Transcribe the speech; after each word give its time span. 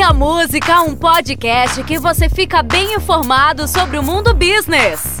da 0.00 0.14
Música, 0.14 0.80
um 0.80 0.96
podcast 0.96 1.84
que 1.84 1.98
você 1.98 2.26
fica 2.26 2.62
bem 2.62 2.94
informado 2.94 3.68
sobre 3.68 3.98
o 3.98 4.02
mundo 4.02 4.32
business. 4.32 5.19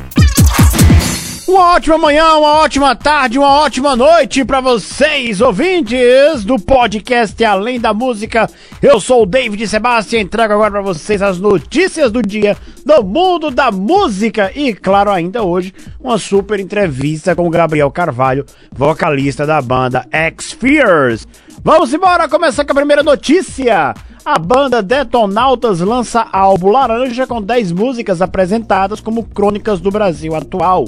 Uma 1.50 1.74
ótima 1.74 1.98
manhã, 1.98 2.34
uma 2.34 2.60
ótima 2.60 2.94
tarde, 2.94 3.36
uma 3.36 3.48
ótima 3.48 3.96
noite 3.96 4.44
para 4.44 4.60
vocês, 4.60 5.40
ouvintes 5.40 6.44
do 6.44 6.60
podcast 6.60 7.44
Além 7.44 7.80
da 7.80 7.92
Música. 7.92 8.48
Eu 8.80 9.00
sou 9.00 9.24
o 9.24 9.26
David 9.26 9.66
Sebastião 9.66 10.22
e 10.22 10.24
trago 10.24 10.54
agora 10.54 10.70
para 10.70 10.80
vocês 10.80 11.20
as 11.20 11.40
notícias 11.40 12.12
do 12.12 12.22
dia 12.22 12.56
do 12.86 13.02
mundo 13.02 13.50
da 13.50 13.72
música 13.72 14.52
e, 14.54 14.72
claro, 14.72 15.10
ainda 15.10 15.42
hoje, 15.42 15.74
uma 15.98 16.18
super 16.18 16.60
entrevista 16.60 17.34
com 17.34 17.50
Gabriel 17.50 17.90
Carvalho, 17.90 18.46
vocalista 18.70 19.44
da 19.44 19.60
banda 19.60 20.06
X-Fears. 20.12 21.26
Vamos 21.64 21.92
embora, 21.92 22.28
começar 22.28 22.64
com 22.64 22.70
a 22.70 22.76
primeira 22.76 23.02
notícia. 23.02 23.92
A 24.24 24.38
banda 24.38 24.80
Detonautas 24.80 25.80
lança 25.80 26.28
álbum 26.30 26.70
Laranja 26.70 27.26
com 27.26 27.42
10 27.42 27.72
músicas 27.72 28.22
apresentadas 28.22 29.00
como 29.00 29.24
crônicas 29.24 29.80
do 29.80 29.90
Brasil 29.90 30.36
atual. 30.36 30.84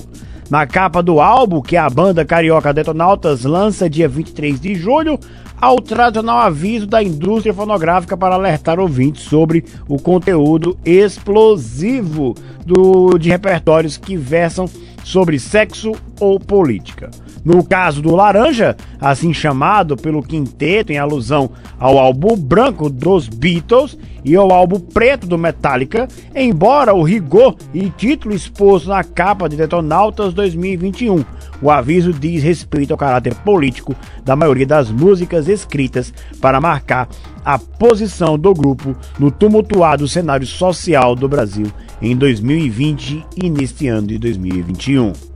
Na 0.52 0.66
capa 0.66 1.02
do 1.02 1.18
álbum, 1.18 1.62
que 1.62 1.78
a 1.78 1.88
banda 1.88 2.26
carioca 2.26 2.74
Detonautas 2.74 3.42
lança 3.42 3.88
dia 3.88 4.06
23 4.06 4.60
de 4.60 4.74
julho, 4.74 5.18
há 5.58 5.72
o 5.72 5.80
tradicional 5.80 6.40
aviso 6.40 6.86
da 6.86 7.02
indústria 7.02 7.54
fonográfica 7.54 8.18
para 8.18 8.34
alertar 8.34 8.78
ouvintes 8.78 9.22
sobre 9.22 9.64
o 9.88 9.98
conteúdo 9.98 10.76
explosivo 10.84 12.34
do, 12.66 13.16
de 13.16 13.30
repertórios 13.30 13.96
que 13.96 14.14
versam 14.14 14.68
sobre 15.02 15.38
sexo 15.38 15.92
ou 16.20 16.38
política. 16.38 17.10
No 17.44 17.64
caso 17.64 18.00
do 18.00 18.14
Laranja, 18.14 18.76
assim 19.00 19.32
chamado 19.34 19.96
pelo 19.96 20.22
quinteto 20.22 20.92
em 20.92 20.98
alusão 20.98 21.50
ao 21.78 21.98
álbum 21.98 22.36
branco 22.36 22.88
dos 22.88 23.28
Beatles 23.28 23.98
e 24.24 24.36
ao 24.36 24.52
álbum 24.52 24.78
preto 24.78 25.26
do 25.26 25.36
Metallica, 25.36 26.06
embora 26.34 26.94
o 26.94 27.02
rigor 27.02 27.56
e 27.74 27.90
título 27.90 28.34
exposto 28.34 28.88
na 28.88 29.02
capa 29.02 29.48
de 29.48 29.56
Detonautas 29.56 30.32
2021, 30.32 31.24
o 31.60 31.70
aviso 31.70 32.12
diz 32.12 32.42
respeito 32.42 32.92
ao 32.92 32.98
caráter 32.98 33.34
político 33.34 33.96
da 34.24 34.36
maioria 34.36 34.66
das 34.66 34.90
músicas 34.90 35.48
escritas 35.48 36.14
para 36.40 36.60
marcar 36.60 37.08
a 37.44 37.58
posição 37.58 38.38
do 38.38 38.54
grupo 38.54 38.94
no 39.18 39.32
tumultuado 39.32 40.06
cenário 40.06 40.46
social 40.46 41.16
do 41.16 41.28
Brasil 41.28 41.66
em 42.00 42.16
2020 42.16 43.26
e 43.42 43.50
neste 43.50 43.88
ano 43.88 44.06
de 44.06 44.18
2021. 44.18 45.31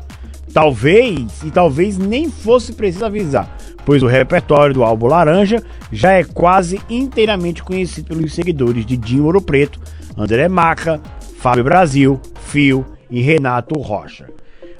Talvez, 0.56 1.42
e 1.44 1.50
talvez 1.50 1.98
nem 1.98 2.30
fosse 2.30 2.72
preciso 2.72 3.04
avisar, 3.04 3.58
pois 3.84 4.02
o 4.02 4.06
repertório 4.06 4.72
do 4.72 4.82
álbum 4.82 5.06
Laranja 5.06 5.62
já 5.92 6.12
é 6.12 6.24
quase 6.24 6.80
inteiramente 6.88 7.62
conhecido 7.62 8.08
pelos 8.08 8.32
seguidores 8.32 8.86
de 8.86 8.96
Dinho 8.96 9.26
Ouro 9.26 9.42
Preto, 9.42 9.78
André 10.16 10.48
Maca, 10.48 10.98
Fábio 11.40 11.62
Brasil, 11.62 12.18
Fio 12.46 12.86
e 13.10 13.20
Renato 13.20 13.78
Rocha. 13.78 14.30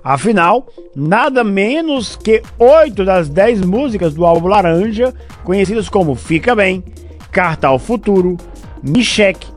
Afinal, 0.02 0.66
nada 0.96 1.44
menos 1.44 2.16
que 2.16 2.42
oito 2.58 3.04
das 3.04 3.28
dez 3.28 3.60
músicas 3.60 4.14
do 4.14 4.24
álbum 4.24 4.48
Laranja, 4.48 5.12
conhecidas 5.44 5.90
como 5.90 6.14
Fica 6.14 6.56
Bem, 6.56 6.82
Carta 7.30 7.68
ao 7.68 7.78
Futuro, 7.78 8.38
Micheque, 8.82 9.48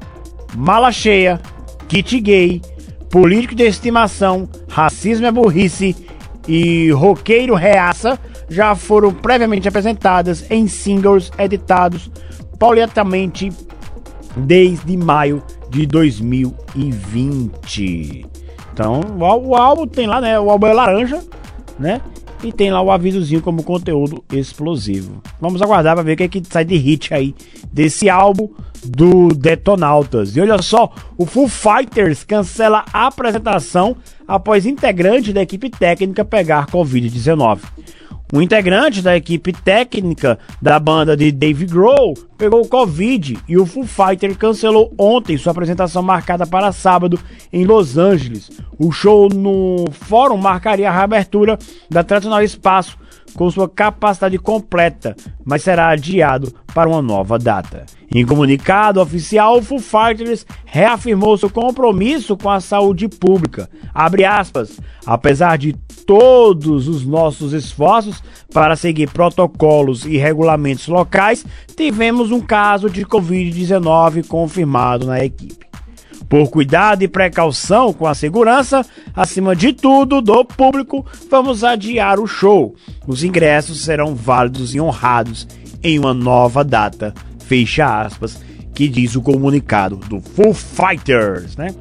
Mala 0.53 0.91
Cheia, 0.91 1.39
Kit 1.87 2.19
Gay, 2.19 2.61
Político 3.09 3.55
de 3.55 3.63
Estimação, 3.63 4.49
Racismo 4.67 5.25
é 5.25 5.31
Burrice 5.31 6.08
e 6.49 6.89
Roqueiro 6.89 7.53
Reaça 7.53 8.19
já 8.49 8.73
foram 8.73 9.13
previamente 9.13 9.67
apresentadas 9.67 10.49
em 10.49 10.67
singles 10.67 11.31
editados 11.37 12.09
paulietamente 12.57 13.51
desde 14.35 14.97
maio 14.97 15.43
de 15.69 15.85
2020. 15.85 18.25
Então, 18.73 19.01
o, 19.19 19.55
álbum 19.55 19.85
tem 19.85 20.07
lá, 20.07 20.19
né? 20.19 20.39
O 20.39 20.49
álbum 20.49 20.65
é 20.65 20.73
laranja, 20.73 21.23
né? 21.77 22.01
E 22.43 22.51
tem 22.53 22.71
lá 22.71 22.81
o 22.81 22.89
avisozinho 22.89 23.41
como 23.41 23.63
conteúdo 23.63 24.23
explosivo. 24.31 25.21
Vamos 25.41 25.61
aguardar 25.61 25.95
para 25.95 26.03
ver 26.03 26.13
o 26.13 26.17
que, 26.17 26.23
é 26.23 26.27
que 26.27 26.41
sai 26.49 26.63
de 26.63 26.77
hit 26.77 27.13
aí 27.13 27.35
desse 27.71 28.09
álbum 28.09 28.49
do 28.83 29.29
Detonautas. 29.29 30.35
E 30.35 30.41
olha 30.41 30.61
só, 30.61 30.91
o 31.17 31.25
Full 31.25 31.49
Fighters 31.49 32.23
cancela 32.23 32.85
a 32.93 33.07
apresentação 33.07 33.95
após 34.27 34.65
integrante 34.65 35.33
da 35.33 35.41
equipe 35.41 35.69
técnica 35.69 36.23
pegar 36.23 36.67
Covid-19. 36.67 37.59
Um 38.31 38.43
integrante 38.43 39.01
da 39.01 39.17
equipe 39.17 39.51
técnica 39.51 40.37
da 40.61 40.79
banda 40.79 41.17
de 41.17 41.31
Dave 41.31 41.65
Grohl 41.65 42.13
pegou 42.37 42.67
Covid 42.67 43.39
e 43.47 43.57
o 43.57 43.65
Foo 43.65 43.83
Fighter 43.83 44.37
cancelou 44.37 44.93
ontem 44.99 45.35
sua 45.35 45.51
apresentação 45.51 46.03
marcada 46.03 46.45
para 46.45 46.71
sábado 46.71 47.19
em 47.51 47.65
Los 47.65 47.97
Angeles. 47.97 48.51
O 48.77 48.91
show 48.91 49.29
no 49.29 49.85
fórum 49.91 50.37
marcaria 50.37 50.87
a 50.87 50.93
reabertura 50.93 51.57
da 51.89 52.03
tradicional 52.03 52.43
espaço 52.43 52.99
com 53.35 53.49
sua 53.49 53.69
capacidade 53.69 54.37
completa, 54.37 55.15
mas 55.45 55.63
será 55.63 55.89
adiado 55.89 56.53
para 56.73 56.89
uma 56.89 57.01
nova 57.01 57.37
data. 57.37 57.85
Em 58.13 58.25
comunicado 58.25 58.99
oficial, 58.99 59.57
o 59.57 59.61
Foo 59.61 59.79
Fighters 59.79 60.45
reafirmou 60.65 61.37
seu 61.37 61.49
compromisso 61.49 62.35
com 62.35 62.49
a 62.49 62.59
saúde 62.59 63.07
pública. 63.07 63.69
Aspas, 63.93 64.79
apesar 65.05 65.57
de 65.57 65.73
todos 66.05 66.87
os 66.87 67.05
nossos 67.05 67.53
esforços 67.53 68.23
para 68.51 68.75
seguir 68.75 69.11
protocolos 69.11 70.05
e 70.05 70.17
regulamentos 70.17 70.87
locais, 70.87 71.45
tivemos 71.75 72.31
um 72.31 72.41
caso 72.41 72.89
de 72.89 73.05
Covid-19 73.05 74.25
confirmado 74.27 75.05
na 75.05 75.23
equipe. 75.23 75.68
Por 76.29 76.47
cuidado 76.47 77.01
e 77.01 77.07
precaução 77.07 77.91
com 77.91 78.05
a 78.05 78.13
segurança, 78.13 78.85
acima 79.15 79.55
de 79.55 79.73
tudo, 79.73 80.21
do 80.21 80.45
público, 80.45 81.03
vamos 81.29 81.63
adiar 81.63 82.19
o 82.19 82.27
show. 82.27 82.75
Os 83.07 83.23
ingressos 83.23 83.83
serão 83.83 84.13
válidos 84.13 84.75
e 84.75 84.79
honrados 84.79 85.47
em 85.81 85.97
uma 85.97 86.13
nova 86.13 86.63
data. 86.63 87.15
Fecha 87.39 88.01
aspas, 88.01 88.39
que 88.75 88.87
diz 88.87 89.15
o 89.15 89.23
comunicado 89.23 89.95
do 89.95 90.21
Full 90.21 90.53
Fighters, 90.53 91.57
né? 91.57 91.73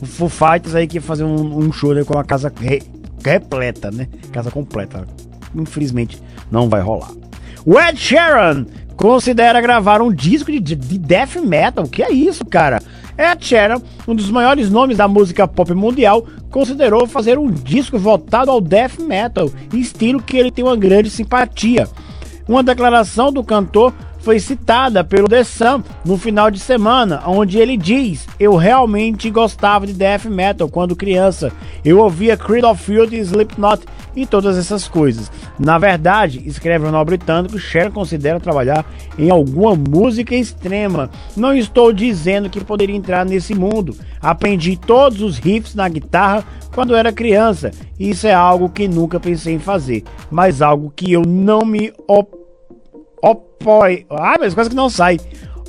O 0.00 0.06
Full 0.06 0.30
Fighters 0.30 0.74
aí 0.74 0.86
que 0.86 0.98
fazer 0.98 1.24
um, 1.24 1.58
um 1.58 1.70
show 1.70 1.94
né, 1.94 2.04
com 2.04 2.18
a 2.18 2.24
casa 2.24 2.50
re, 2.58 2.82
repleta, 3.22 3.90
né? 3.90 4.08
Casa 4.32 4.50
completa. 4.50 5.06
Infelizmente 5.54 6.18
não 6.50 6.68
vai 6.68 6.80
rolar. 6.80 7.10
O 7.64 7.78
Ed 7.78 7.98
Sheeran 7.98 8.66
considera 8.96 9.60
gravar 9.60 10.00
um 10.00 10.12
disco 10.12 10.50
de, 10.50 10.60
de 10.60 10.98
death 10.98 11.36
metal. 11.36 11.86
Que 11.86 12.02
é 12.02 12.10
isso, 12.10 12.44
cara? 12.44 12.80
Ed 13.16 13.44
Sheeran, 13.44 13.80
um 14.06 14.14
dos 14.14 14.30
maiores 14.30 14.70
nomes 14.70 14.96
da 14.96 15.06
música 15.06 15.46
pop 15.46 15.72
mundial, 15.74 16.26
considerou 16.50 17.06
fazer 17.06 17.38
um 17.38 17.50
disco 17.50 17.98
voltado 17.98 18.50
ao 18.50 18.60
death 18.60 18.98
metal, 18.98 19.50
estilo 19.72 20.22
que 20.22 20.36
ele 20.36 20.50
tem 20.50 20.64
uma 20.64 20.76
grande 20.76 21.10
simpatia. 21.10 21.88
Uma 22.48 22.62
declaração 22.62 23.32
do 23.32 23.44
cantor 23.44 23.92
foi 24.22 24.38
citada 24.38 25.02
pelo 25.02 25.28
The 25.28 25.44
Sun 25.44 25.82
no 26.04 26.16
final 26.16 26.50
de 26.50 26.58
semana, 26.58 27.22
onde 27.26 27.58
ele 27.58 27.76
diz: 27.76 28.26
Eu 28.38 28.56
realmente 28.56 29.28
gostava 29.30 29.86
de 29.86 29.92
death 29.92 30.24
metal 30.26 30.68
quando 30.68 30.96
criança. 30.96 31.52
Eu 31.84 31.98
ouvia 31.98 32.36
Creed 32.36 32.64
of 32.64 32.82
Field 32.82 33.14
e 33.14 33.20
Slipknot 33.20 33.84
e 34.14 34.24
todas 34.24 34.56
essas 34.56 34.86
coisas. 34.86 35.30
Na 35.58 35.78
verdade, 35.78 36.42
escreve 36.46 36.80
o 36.80 36.86
jornal 36.86 37.04
britânico, 37.04 37.58
Cher 37.58 37.90
considera 37.90 38.38
trabalhar 38.38 38.84
em 39.18 39.30
alguma 39.30 39.74
música 39.74 40.34
extrema. 40.34 41.10
Não 41.36 41.52
estou 41.52 41.92
dizendo 41.92 42.48
que 42.48 42.64
poderia 42.64 42.96
entrar 42.96 43.24
nesse 43.24 43.54
mundo. 43.54 43.96
Aprendi 44.20 44.76
todos 44.76 45.20
os 45.20 45.38
riffs 45.38 45.74
na 45.74 45.88
guitarra 45.88 46.44
quando 46.72 46.94
era 46.94 47.12
criança. 47.12 47.70
Isso 47.98 48.26
é 48.26 48.34
algo 48.34 48.68
que 48.68 48.86
nunca 48.86 49.18
pensei 49.18 49.54
em 49.54 49.58
fazer, 49.58 50.04
mas 50.30 50.62
algo 50.62 50.92
que 50.94 51.12
eu 51.12 51.22
não 51.22 51.64
me 51.64 51.92
op 52.06 52.41
opoi... 53.22 54.04
Ah, 54.10 54.36
mas 54.38 54.54
coisa 54.54 54.68
que 54.68 54.76
não 54.76 54.90
sai. 54.90 55.18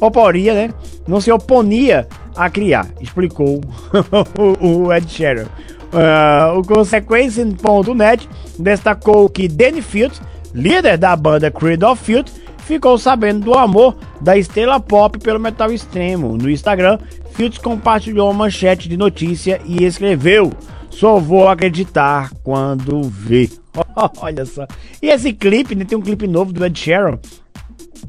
Oporia, 0.02 0.54
né? 0.54 0.74
Não 1.08 1.22
se 1.22 1.32
oponia 1.32 2.08
a 2.36 2.50
criar, 2.50 2.88
explicou 3.00 3.62
o 4.60 4.92
Ed 4.92 5.10
Sheeran. 5.10 5.46
Uh, 5.94 6.58
o 6.58 6.64
Consequence.net 6.64 8.28
destacou 8.58 9.30
que 9.30 9.48
Danny 9.48 9.82
Fields, 9.82 10.20
líder 10.54 10.98
da 10.98 11.16
banda 11.16 11.52
Creed 11.52 11.84
of 11.84 12.04
Field, 12.04 12.32
ficou 12.66 12.98
sabendo 12.98 13.46
do 13.46 13.54
amor 13.54 13.96
da 14.20 14.36
estrela 14.36 14.80
pop 14.80 15.20
pelo 15.20 15.40
metal 15.40 15.72
extremo. 15.72 16.36
No 16.38 16.50
Instagram, 16.50 16.98
Fields 17.34 17.60
compartilhou 17.60 18.30
uma 18.30 18.46
manchete 18.46 18.90
de 18.90 18.98
notícia 18.98 19.62
e 19.66 19.84
escreveu: 19.84 20.52
Só 20.90 21.20
vou 21.20 21.48
acreditar 21.48 22.32
quando 22.44 23.04
ver. 23.04 23.52
Olha 24.20 24.46
só. 24.46 24.66
E 25.02 25.10
esse 25.10 25.32
clipe, 25.32 25.76
né, 25.76 25.86
tem 25.86 25.98
um 25.98 26.02
clipe 26.02 26.28
novo 26.28 26.52
do 26.52 26.66
Ed 26.66 26.78
Sheeran 26.78 27.20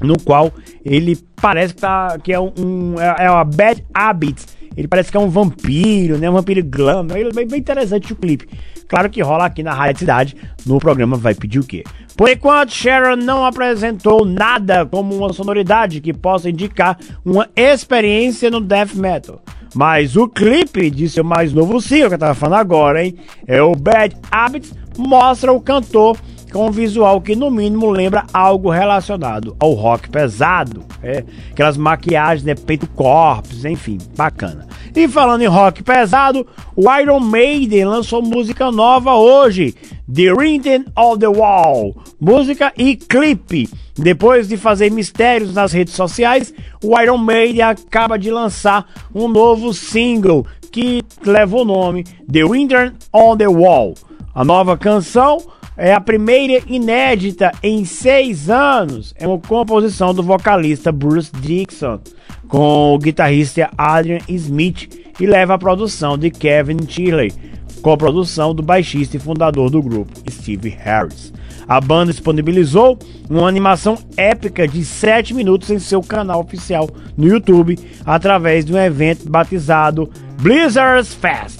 no 0.01 0.19
qual 0.19 0.51
ele 0.83 1.17
parece 1.41 1.73
que, 1.73 1.81
tá, 1.81 2.17
que 2.19 2.33
é 2.33 2.39
um, 2.39 2.95
é, 2.99 3.25
é 3.25 3.31
uma 3.31 3.43
Bad 3.43 3.85
Habits 3.93 4.47
Ele 4.75 4.87
parece 4.87 5.11
que 5.11 5.17
é 5.17 5.19
um 5.19 5.29
vampiro, 5.29 6.17
né? 6.17 6.29
Um 6.29 6.33
vampiro 6.33 6.63
glam. 6.63 7.07
É 7.11 7.31
bem, 7.31 7.47
bem 7.47 7.59
interessante 7.59 8.11
o 8.13 8.15
clipe. 8.15 8.47
Claro 8.87 9.09
que 9.09 9.21
rola 9.21 9.45
aqui 9.45 9.63
na 9.63 9.73
Rádio 9.73 9.99
Cidade, 9.99 10.35
no 10.65 10.77
programa 10.77 11.17
Vai 11.17 11.33
Pedir 11.33 11.59
o 11.59 11.65
Quê? 11.65 11.83
Por 12.15 12.29
enquanto, 12.29 12.71
Sharon 12.71 13.17
não 13.17 13.45
apresentou 13.45 14.23
nada 14.23 14.85
como 14.85 15.15
uma 15.15 15.33
sonoridade 15.33 15.99
que 15.99 16.13
possa 16.13 16.49
indicar 16.49 16.97
uma 17.23 17.49
experiência 17.55 18.49
no 18.49 18.61
death 18.61 18.93
metal. 18.93 19.41
Mas 19.73 20.15
o 20.15 20.27
clipe 20.27 20.89
de 20.89 21.09
seu 21.09 21.23
mais 21.23 21.51
novo 21.51 21.81
single, 21.81 22.09
que 22.09 22.15
eu 22.15 22.19
tava 22.19 22.33
falando 22.33 22.59
agora, 22.59 23.03
hein? 23.03 23.17
É 23.45 23.61
o 23.61 23.75
Bad 23.75 24.15
Habits, 24.31 24.73
mostra 24.97 25.51
o 25.51 25.59
cantor 25.59 26.17
com 26.55 26.67
um 26.67 26.71
visual 26.71 27.19
que 27.19 27.35
no 27.35 27.51
mínimo 27.51 27.91
lembra 27.91 28.23
algo 28.33 28.69
relacionado 28.69 29.57
ao 29.59 29.73
rock 29.73 30.09
pesado. 30.09 30.85
É, 31.03 31.21
aquelas 31.51 31.75
maquiagens, 31.75 32.45
né, 32.45 32.55
peito 32.55 32.87
corpos, 32.87 33.65
enfim, 33.65 33.97
bacana. 34.15 34.65
E 34.95 35.05
falando 35.05 35.41
em 35.41 35.47
rock 35.47 35.83
pesado, 35.83 36.47
o 36.73 36.89
Iron 36.97 37.19
Maiden 37.19 37.83
lançou 37.83 38.21
música 38.21 38.71
nova 38.71 39.15
hoje, 39.15 39.75
The 40.09 40.31
Written 40.31 40.85
on 40.97 41.17
the 41.17 41.27
Wall, 41.27 41.93
música 42.21 42.71
e 42.77 42.95
clipe. 42.95 43.67
Depois 43.93 44.47
de 44.47 44.55
fazer 44.55 44.89
mistérios 44.89 45.53
nas 45.53 45.73
redes 45.73 45.93
sociais, 45.93 46.53
o 46.81 46.97
Iron 47.01 47.17
Maiden 47.17 47.63
acaba 47.63 48.17
de 48.17 48.31
lançar 48.31 48.87
um 49.13 49.27
novo 49.27 49.73
single 49.73 50.47
que 50.71 51.03
leva 51.25 51.57
o 51.57 51.65
nome 51.65 52.05
The 52.31 52.45
Written 52.45 52.93
on 53.11 53.35
the 53.35 53.47
Wall. 53.47 53.95
A 54.33 54.45
nova 54.45 54.77
canção 54.77 55.37
é 55.77 55.93
a 55.93 55.99
primeira 55.99 56.63
inédita 56.67 57.51
em 57.61 57.83
seis 57.85 58.49
anos. 58.49 59.13
É 59.17 59.27
uma 59.27 59.39
composição 59.39 60.13
do 60.13 60.23
vocalista 60.23 60.91
Bruce 60.91 61.31
Dixon 61.39 61.99
com 62.47 62.93
o 62.93 62.97
guitarrista 62.97 63.69
Adrian 63.77 64.19
Smith 64.29 64.89
e 65.19 65.25
leva 65.25 65.55
a 65.55 65.57
produção 65.57 66.17
de 66.17 66.29
Kevin 66.29 66.77
Shirley, 66.87 67.33
com 67.81 67.97
produção 67.97 68.53
do 68.53 68.63
baixista 68.63 69.17
e 69.17 69.19
fundador 69.19 69.69
do 69.69 69.81
grupo 69.81 70.11
Steve 70.29 70.69
Harris. 70.69 71.33
A 71.67 71.81
banda 71.81 72.11
disponibilizou 72.11 72.97
uma 73.29 73.47
animação 73.47 73.97
épica 74.15 74.67
de 74.67 74.85
7 74.85 75.33
minutos 75.33 75.71
em 75.71 75.79
seu 75.79 76.01
canal 76.01 76.41
oficial 76.41 76.87
no 77.17 77.27
YouTube 77.27 77.77
através 78.05 78.63
de 78.63 78.73
um 78.73 78.77
evento 78.77 79.27
batizado 79.29 80.09
Blizzard's 80.41 81.13
Fest. 81.13 81.59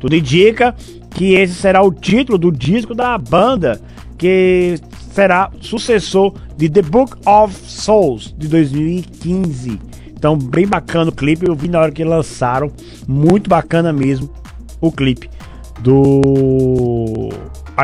Tudo 0.00 0.16
indica 0.16 0.74
que 1.14 1.34
esse 1.34 1.54
será 1.54 1.82
o 1.82 1.92
título 1.92 2.38
do 2.38 2.50
disco 2.50 2.94
da 2.94 3.16
banda, 3.18 3.80
que 4.16 4.78
será 5.12 5.50
sucessor 5.60 6.34
de 6.56 6.68
The 6.68 6.82
Book 6.82 7.16
of 7.26 7.54
Souls 7.66 8.34
de 8.36 8.48
2015. 8.48 9.78
Então, 10.08 10.36
bem 10.38 10.66
bacana 10.66 11.10
o 11.10 11.14
clipe, 11.14 11.48
eu 11.48 11.54
vi 11.54 11.68
na 11.68 11.80
hora 11.80 11.90
que 11.90 12.04
lançaram, 12.04 12.70
muito 13.06 13.50
bacana 13.50 13.92
mesmo 13.92 14.30
o 14.80 14.90
clipe 14.90 15.28
do 15.80 17.30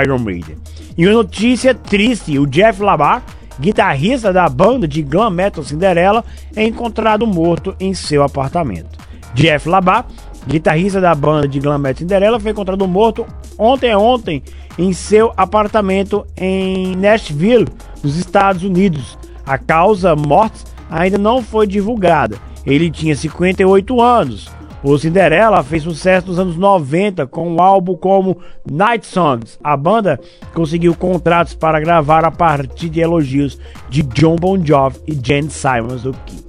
Iron 0.03 0.19
Maiden. 0.19 0.57
E 0.97 1.07
uma 1.07 1.15
notícia 1.15 1.75
triste, 1.75 2.39
o 2.39 2.47
Jeff 2.47 2.81
Labar, 2.83 3.23
guitarrista 3.59 4.33
da 4.33 4.49
banda 4.49 4.87
de 4.87 5.03
glam 5.03 5.31
metal 5.31 5.65
Cinderella, 5.65 6.25
é 6.55 6.65
encontrado 6.65 7.27
morto 7.27 7.75
em 7.81 7.93
seu 7.93 8.23
apartamento. 8.23 8.99
Jeff 9.35 9.69
Labar 9.69 10.07
guitarrista 10.49 11.01
da 11.01 11.15
banda 11.15 11.47
de 11.47 11.61
glam 11.61 11.79
metal 11.79 11.99
Cinderella, 11.99 12.41
foi 12.41 12.51
encontrado 12.51 12.89
morto 12.89 13.27
ontem 13.59 13.95
ontem 13.95 14.43
em 14.79 14.93
seu 14.93 15.33
apartamento 15.37 16.27
em 16.37 16.97
Nashville, 16.97 17.69
nos 18.03 18.17
Estados 18.17 18.63
Unidos. 18.63 19.19
A 19.45 19.59
causa 19.59 20.17
morte 20.17 20.65
ainda 20.91 21.19
não 21.19 21.43
foi 21.43 21.67
divulgada. 21.67 22.37
Ele 22.65 22.91
tinha 22.91 23.15
58 23.15 24.01
anos. 24.01 24.51
O 24.83 24.97
Cinderella 24.97 25.63
fez 25.65 25.83
sucesso 25.83 26.29
nos 26.29 26.39
anos 26.39 26.57
90 26.57 27.27
com 27.27 27.51
um 27.51 27.61
álbum 27.61 27.97
como 27.97 28.39
Night 28.71 29.07
Songs. 29.07 29.59
A 29.63 29.77
banda 29.77 30.21
conseguiu 30.55 30.95
contratos 30.95 31.55
para 31.55 31.81
gravar 31.81 32.25
a 32.25 32.31
partir 32.31 32.89
de 32.89 33.01
elogios 33.01 33.59
de 33.91 34.03
John 34.03 34.37
Bon 34.37 34.65
Jovi 34.65 34.99
e 35.07 35.19
Jane 35.21 35.51
Simons 35.51 36.03
do 36.03 36.13
Kiss. 36.25 36.47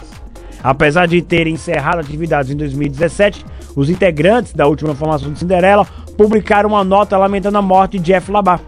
Apesar 0.64 1.08
de 1.08 1.22
terem 1.22 1.54
encerrado 1.54 2.02
atividades 2.02 2.52
em 2.52 2.56
2017, 2.56 3.44
os 3.80 3.90
integrantes 3.90 4.52
da 4.52 4.68
última 4.68 4.94
formação 4.94 5.32
de 5.32 5.40
Cinderela 5.40 5.86
publicaram 6.18 6.68
uma 6.68 6.84
nota 6.84 7.18
lamentando 7.18 7.58
a 7.58 7.62
morte 7.62 7.98
de 7.98 8.08
Jeff 8.08 8.30
Labar. 8.30 8.60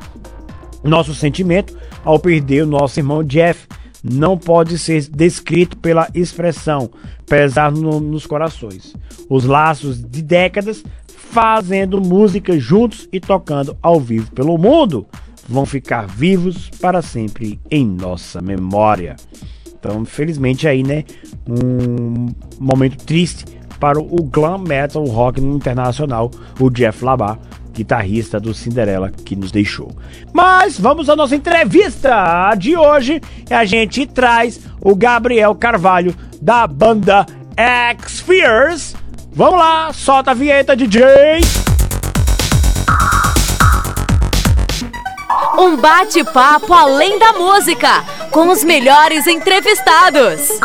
Nosso 0.81 1.13
sentimento 1.13 1.77
ao 2.05 2.17
perder 2.17 2.63
o 2.63 2.65
nosso 2.65 2.97
irmão 2.97 3.21
Jeff 3.21 3.67
não 4.01 4.37
pode 4.37 4.79
ser 4.79 5.05
descrito 5.09 5.75
pela 5.75 6.07
expressão 6.15 6.89
pesar 7.25 7.73
no, 7.73 7.99
nos 7.99 8.25
corações. 8.25 8.95
Os 9.29 9.43
laços 9.43 10.01
de 10.01 10.21
décadas 10.21 10.81
fazendo 11.05 11.99
música 11.99 12.57
juntos 12.57 13.09
e 13.11 13.19
tocando 13.19 13.75
ao 13.81 13.99
vivo 13.99 14.31
pelo 14.31 14.57
mundo 14.57 15.05
vão 15.47 15.65
ficar 15.65 16.07
vivos 16.07 16.69
para 16.79 17.01
sempre 17.01 17.59
em 17.69 17.85
nossa 17.85 18.41
memória. 18.41 19.17
Então, 19.77 20.05
felizmente 20.05 20.69
aí, 20.69 20.83
né, 20.83 21.03
um 21.45 22.27
momento 22.57 23.03
triste 23.03 23.43
para 23.81 23.99
o 23.99 24.23
glam 24.23 24.59
metal 24.59 25.03
rock 25.05 25.41
internacional, 25.41 26.29
o 26.59 26.69
Jeff 26.69 27.03
Labar, 27.03 27.39
guitarrista 27.73 28.39
do 28.39 28.53
Cinderela, 28.53 29.09
que 29.09 29.35
nos 29.35 29.51
deixou. 29.51 29.91
Mas 30.31 30.79
vamos 30.79 31.09
à 31.09 31.15
nossa 31.15 31.35
entrevista 31.35 32.53
de 32.55 32.77
hoje. 32.77 33.19
A 33.49 33.65
gente 33.65 34.05
traz 34.05 34.61
o 34.79 34.95
Gabriel 34.95 35.55
Carvalho, 35.55 36.15
da 36.39 36.67
banda 36.67 37.25
X-Fears. 37.57 38.95
Vamos 39.33 39.59
lá, 39.59 39.91
solta 39.91 40.29
a 40.29 40.35
vinheta, 40.35 40.75
DJ! 40.75 41.41
Um 45.57 45.75
bate-papo 45.75 46.71
além 46.71 47.17
da 47.17 47.33
música, 47.33 48.03
com 48.29 48.49
os 48.49 48.63
melhores 48.63 49.25
entrevistados. 49.25 50.59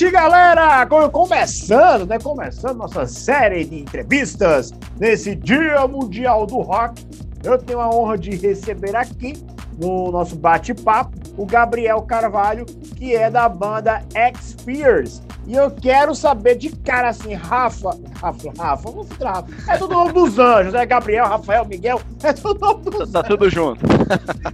Noite, 0.00 0.10
galera! 0.10 0.86
Começando, 0.86 2.06
né? 2.06 2.18
Começando 2.18 2.78
nossa 2.78 3.04
série 3.04 3.64
de 3.64 3.80
entrevistas 3.80 4.72
nesse 4.98 5.34
Dia 5.34 5.86
Mundial 5.86 6.46
do 6.46 6.58
Rock. 6.60 7.06
Eu 7.44 7.58
tenho 7.58 7.80
a 7.80 7.90
honra 7.90 8.16
de 8.16 8.30
receber 8.30 8.96
aqui 8.96 9.34
no 9.78 10.10
nosso 10.10 10.36
bate-papo 10.36 11.18
o 11.36 11.44
Gabriel 11.44 12.00
Carvalho, 12.02 12.64
que 12.96 13.14
é 13.14 13.30
da 13.30 13.48
banda 13.48 14.02
X-Fears. 14.14 15.22
E 15.46 15.54
eu 15.54 15.70
quero 15.70 16.14
saber 16.14 16.56
de 16.56 16.70
cara 16.70 17.10
assim, 17.10 17.34
Rafa, 17.34 17.90
Rafa, 18.20 18.52
Rafa, 18.56 18.90
vamos 18.90 19.10
entrar. 19.10 19.44
É 19.68 19.76
tudo 19.76 19.94
nome 19.94 20.12
dos 20.12 20.38
anjos, 20.38 20.74
é 20.74 20.86
Gabriel, 20.86 21.26
Rafael, 21.26 21.64
Miguel, 21.66 22.00
é 22.22 22.32
tudo 22.32 22.60
nome 22.60 22.84
dos 22.84 23.10
Tá 23.10 23.22
tudo 23.22 23.50
junto. 23.50 23.80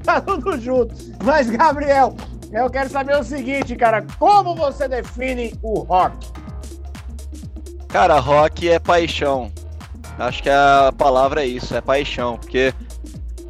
tá 0.03 0.21
tudo 0.21 0.59
junto. 0.61 0.95
Mas, 1.25 1.51
Gabriel, 1.51 2.15
eu 2.53 2.71
quero 2.71 2.89
saber 2.89 3.17
o 3.17 3.25
seguinte, 3.25 3.77
cara, 3.77 4.05
como 4.19 4.55
você 4.55 4.89
define 4.89 5.55
o 5.63 5.81
rock? 5.81 6.29
Cara, 7.89 8.19
rock 8.19 8.69
é 8.69 8.79
paixão. 8.79 9.51
Acho 10.19 10.43
que 10.43 10.51
a 10.51 10.93
palavra 10.97 11.43
é 11.43 11.47
isso, 11.47 11.75
é 11.75 11.81
paixão, 11.81 12.39
porque 12.39 12.73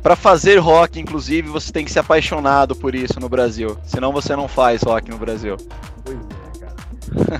para 0.03 0.15
fazer 0.15 0.59
rock, 0.59 1.01
inclusive, 1.01 1.49
você 1.49 1.73
tem 1.73 1.85
que 1.85 1.91
ser 1.91 1.99
apaixonado 1.99 2.77
por 2.77 2.95
isso 2.95 3.19
no 3.19 3.29
Brasil. 3.29 3.77
Senão 3.85 4.13
você 4.13 4.37
não 4.37 4.47
faz 4.47 4.83
rock 4.83 5.11
no 5.11 5.19
Brasil. 5.19 5.57
Pois 6.05 6.17
é. 6.17 6.36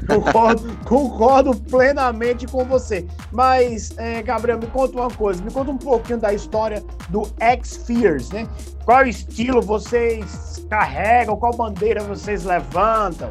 Concordo, 0.07 0.79
concordo 0.85 1.55
plenamente 1.55 2.47
com 2.47 2.65
você. 2.65 3.07
Mas, 3.31 3.93
é, 3.99 4.23
Gabriel, 4.23 4.59
me 4.59 4.67
conta 4.67 4.99
uma 4.99 5.11
coisa. 5.11 5.43
Me 5.43 5.51
conta 5.51 5.71
um 5.71 5.79
pouquinho 5.79 6.19
da 6.19 6.33
história 6.33 6.83
do 7.09 7.29
X-Fears, 7.39 8.31
né? 8.31 8.47
Qual 8.85 9.07
estilo 9.07 9.61
vocês 9.61 10.65
carregam? 10.71 11.37
Qual 11.37 11.55
bandeira 11.55 12.03
vocês 12.03 12.45
levantam? 12.45 13.31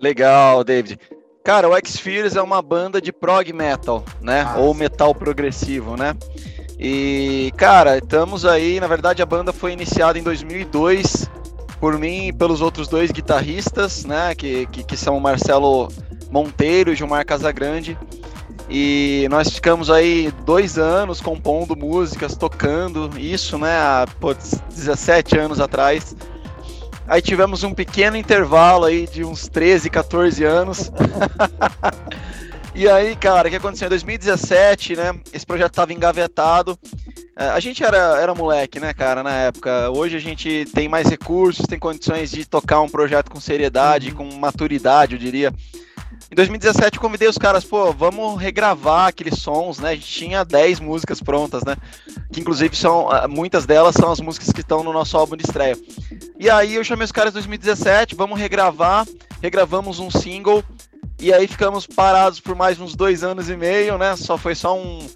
Legal, 0.00 0.62
David. 0.64 0.98
Cara, 1.42 1.68
o 1.68 1.76
X-Fears 1.76 2.36
é 2.36 2.42
uma 2.42 2.60
banda 2.60 3.00
de 3.00 3.12
prog 3.12 3.50
metal, 3.52 4.04
né? 4.20 4.42
Ah, 4.46 4.58
Ou 4.58 4.74
metal 4.74 5.14
progressivo, 5.14 5.96
né? 5.96 6.14
E, 6.78 7.52
cara, 7.56 7.98
estamos 7.98 8.44
aí. 8.44 8.78
Na 8.78 8.86
verdade, 8.86 9.22
a 9.22 9.26
banda 9.26 9.52
foi 9.52 9.72
iniciada 9.72 10.18
em 10.18 10.22
2002 10.22 11.28
por 11.80 11.98
mim 11.98 12.28
e 12.28 12.32
pelos 12.32 12.60
outros 12.60 12.86
dois 12.86 13.10
guitarristas, 13.10 14.04
né? 14.04 14.34
Que, 14.34 14.66
que, 14.66 14.84
que 14.84 14.96
são 14.96 15.16
o 15.16 15.20
Marcelo 15.20 15.88
Monteiro 16.30 16.92
e 16.92 16.96
Gilmar 16.96 17.24
Casagrande. 17.24 17.98
E 18.68 19.26
nós 19.30 19.48
ficamos 19.48 19.90
aí 19.90 20.32
dois 20.44 20.78
anos 20.78 21.20
compondo 21.20 21.74
músicas, 21.74 22.36
tocando 22.36 23.10
isso, 23.18 23.58
né? 23.58 23.76
Há 23.76 24.06
pô, 24.20 24.32
17 24.32 25.38
anos 25.38 25.58
atrás. 25.58 26.14
Aí 27.08 27.20
tivemos 27.20 27.64
um 27.64 27.74
pequeno 27.74 28.16
intervalo 28.16 28.84
aí 28.84 29.08
de 29.08 29.24
uns 29.24 29.48
13, 29.48 29.90
14 29.90 30.44
anos. 30.44 30.92
e 32.72 32.88
aí, 32.88 33.16
cara, 33.16 33.48
o 33.48 33.50
que 33.50 33.56
aconteceu? 33.56 33.86
Em 33.86 33.88
2017, 33.88 34.94
né? 34.94 35.18
Esse 35.32 35.44
projeto 35.44 35.72
estava 35.72 35.92
engavetado. 35.92 36.78
É, 37.40 37.48
a 37.48 37.58
gente 37.58 37.82
era, 37.82 38.20
era 38.20 38.34
moleque, 38.34 38.78
né, 38.78 38.92
cara, 38.92 39.22
na 39.22 39.34
época. 39.34 39.88
Hoje 39.88 40.14
a 40.14 40.20
gente 40.20 40.66
tem 40.74 40.90
mais 40.90 41.08
recursos, 41.08 41.66
tem 41.66 41.78
condições 41.78 42.30
de 42.30 42.44
tocar 42.44 42.82
um 42.82 42.88
projeto 42.88 43.30
com 43.30 43.40
seriedade, 43.40 44.10
uhum. 44.10 44.16
com 44.16 44.34
maturidade, 44.36 45.14
eu 45.14 45.18
diria. 45.18 45.50
Em 46.30 46.34
2017 46.34 46.96
eu 46.96 47.00
convidei 47.00 47.26
os 47.26 47.38
caras, 47.38 47.64
pô, 47.64 47.94
vamos 47.94 48.38
regravar 48.38 49.08
aqueles 49.08 49.38
sons, 49.38 49.78
né? 49.78 49.92
A 49.92 49.94
gente 49.94 50.06
tinha 50.06 50.44
10 50.44 50.80
músicas 50.80 51.22
prontas, 51.22 51.64
né? 51.64 51.76
Que 52.30 52.40
inclusive 52.40 52.76
são, 52.76 53.08
muitas 53.30 53.64
delas 53.64 53.94
são 53.94 54.12
as 54.12 54.20
músicas 54.20 54.52
que 54.52 54.60
estão 54.60 54.84
no 54.84 54.92
nosso 54.92 55.16
álbum 55.16 55.34
de 55.34 55.44
estreia. 55.44 55.78
E 56.38 56.50
aí 56.50 56.74
eu 56.74 56.84
chamei 56.84 57.06
os 57.06 57.12
caras 57.12 57.30
em 57.30 57.34
2017, 57.34 58.14
vamos 58.16 58.38
regravar, 58.38 59.06
regravamos 59.40 59.98
um 59.98 60.10
single, 60.10 60.62
e 61.18 61.32
aí 61.32 61.48
ficamos 61.48 61.86
parados 61.86 62.38
por 62.38 62.54
mais 62.54 62.78
uns 62.78 62.94
dois 62.94 63.24
anos 63.24 63.48
e 63.48 63.56
meio, 63.56 63.96
né? 63.96 64.14
Só 64.14 64.36
foi 64.36 64.54
só 64.54 64.78
um, 64.78 65.08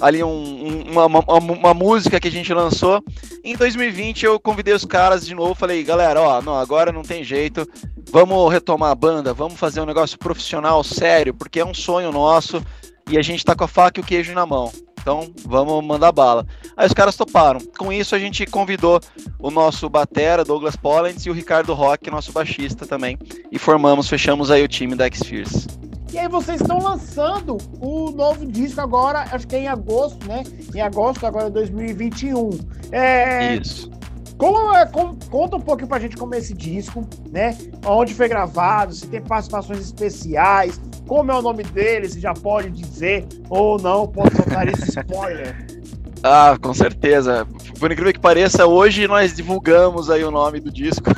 ali 0.00 0.22
um, 0.22 0.28
um, 0.28 0.90
uma, 0.90 1.06
uma, 1.06 1.38
uma, 1.38 1.74
música 1.74 2.20
que 2.20 2.28
a 2.28 2.30
gente 2.30 2.52
lançou. 2.52 3.02
Em 3.44 3.56
2020 3.56 4.24
eu 4.24 4.40
convidei 4.40 4.74
os 4.74 4.84
caras 4.84 5.26
de 5.26 5.34
novo, 5.34 5.54
falei, 5.54 5.82
galera, 5.82 6.20
ó, 6.20 6.42
não, 6.42 6.56
agora 6.56 6.92
não 6.92 7.02
tem 7.02 7.22
jeito, 7.22 7.66
vamos 8.10 8.52
retomar 8.52 8.90
a 8.90 8.94
banda, 8.94 9.32
vamos 9.32 9.58
fazer 9.58 9.80
um 9.80 9.86
negócio 9.86 10.18
profissional, 10.18 10.82
sério, 10.82 11.34
porque 11.34 11.60
é 11.60 11.64
um 11.64 11.74
sonho 11.74 12.10
nosso 12.10 12.62
e 13.10 13.18
a 13.18 13.22
gente 13.22 13.44
tá 13.44 13.54
com 13.54 13.64
a 13.64 13.68
faca 13.68 14.00
e 14.00 14.02
o 14.02 14.06
queijo 14.06 14.32
na 14.32 14.46
mão. 14.46 14.72
Então, 15.02 15.32
vamos 15.44 15.84
mandar 15.84 16.12
bala. 16.12 16.46
Aí 16.76 16.86
os 16.86 16.92
caras 16.92 17.16
toparam. 17.16 17.60
Com 17.76 17.92
isso, 17.92 18.14
a 18.14 18.18
gente 18.20 18.46
convidou 18.46 19.00
o 19.40 19.50
nosso 19.50 19.88
batera, 19.88 20.44
Douglas 20.44 20.76
Pollens, 20.76 21.26
e 21.26 21.30
o 21.30 21.32
Ricardo 21.32 21.74
Rock, 21.74 22.08
nosso 22.08 22.30
baixista 22.30 22.86
também. 22.86 23.18
E 23.50 23.58
formamos, 23.58 24.08
fechamos 24.08 24.48
aí 24.48 24.62
o 24.62 24.68
time 24.68 24.94
da 24.94 25.06
X-Fears. 25.06 25.66
E 26.12 26.18
aí 26.18 26.28
vocês 26.28 26.60
estão 26.60 26.78
lançando 26.78 27.56
o 27.80 28.10
novo 28.10 28.44
disco 28.44 28.80
agora, 28.80 29.20
acho 29.32 29.48
que 29.48 29.56
é 29.56 29.60
em 29.60 29.68
agosto, 29.68 30.28
né? 30.28 30.44
Em 30.74 30.80
agosto 30.80 31.26
agora 31.26 31.46
de 31.46 31.52
2021. 31.52 32.50
É... 32.92 33.54
Isso. 33.54 33.90
Como, 34.36 34.76
é, 34.76 34.84
como, 34.86 35.16
conta 35.30 35.56
um 35.56 35.60
pouquinho 35.60 35.88
pra 35.88 36.00
gente 36.00 36.16
como 36.16 36.34
é 36.34 36.38
esse 36.38 36.52
disco, 36.52 37.06
né? 37.30 37.56
Onde 37.86 38.12
foi 38.12 38.28
gravado, 38.28 38.92
se 38.92 39.06
tem 39.06 39.22
participações 39.22 39.80
especiais, 39.80 40.80
como 41.06 41.30
é 41.30 41.38
o 41.38 41.42
nome 41.42 41.62
dele, 41.62 42.08
se 42.08 42.20
já 42.20 42.34
pode 42.34 42.70
dizer 42.70 43.26
ou 43.48 43.80
não, 43.80 44.06
pode 44.06 44.36
soltar 44.36 44.68
esse 44.68 44.88
spoiler. 44.90 45.66
Ah, 46.22 46.56
com 46.60 46.72
certeza. 46.72 47.46
Por 47.80 47.90
incrível 47.90 48.12
que 48.12 48.20
pareça, 48.20 48.64
hoje 48.64 49.08
nós 49.08 49.34
divulgamos 49.34 50.08
aí 50.08 50.22
o 50.22 50.30
nome 50.30 50.60
do 50.60 50.70
disco. 50.70 51.10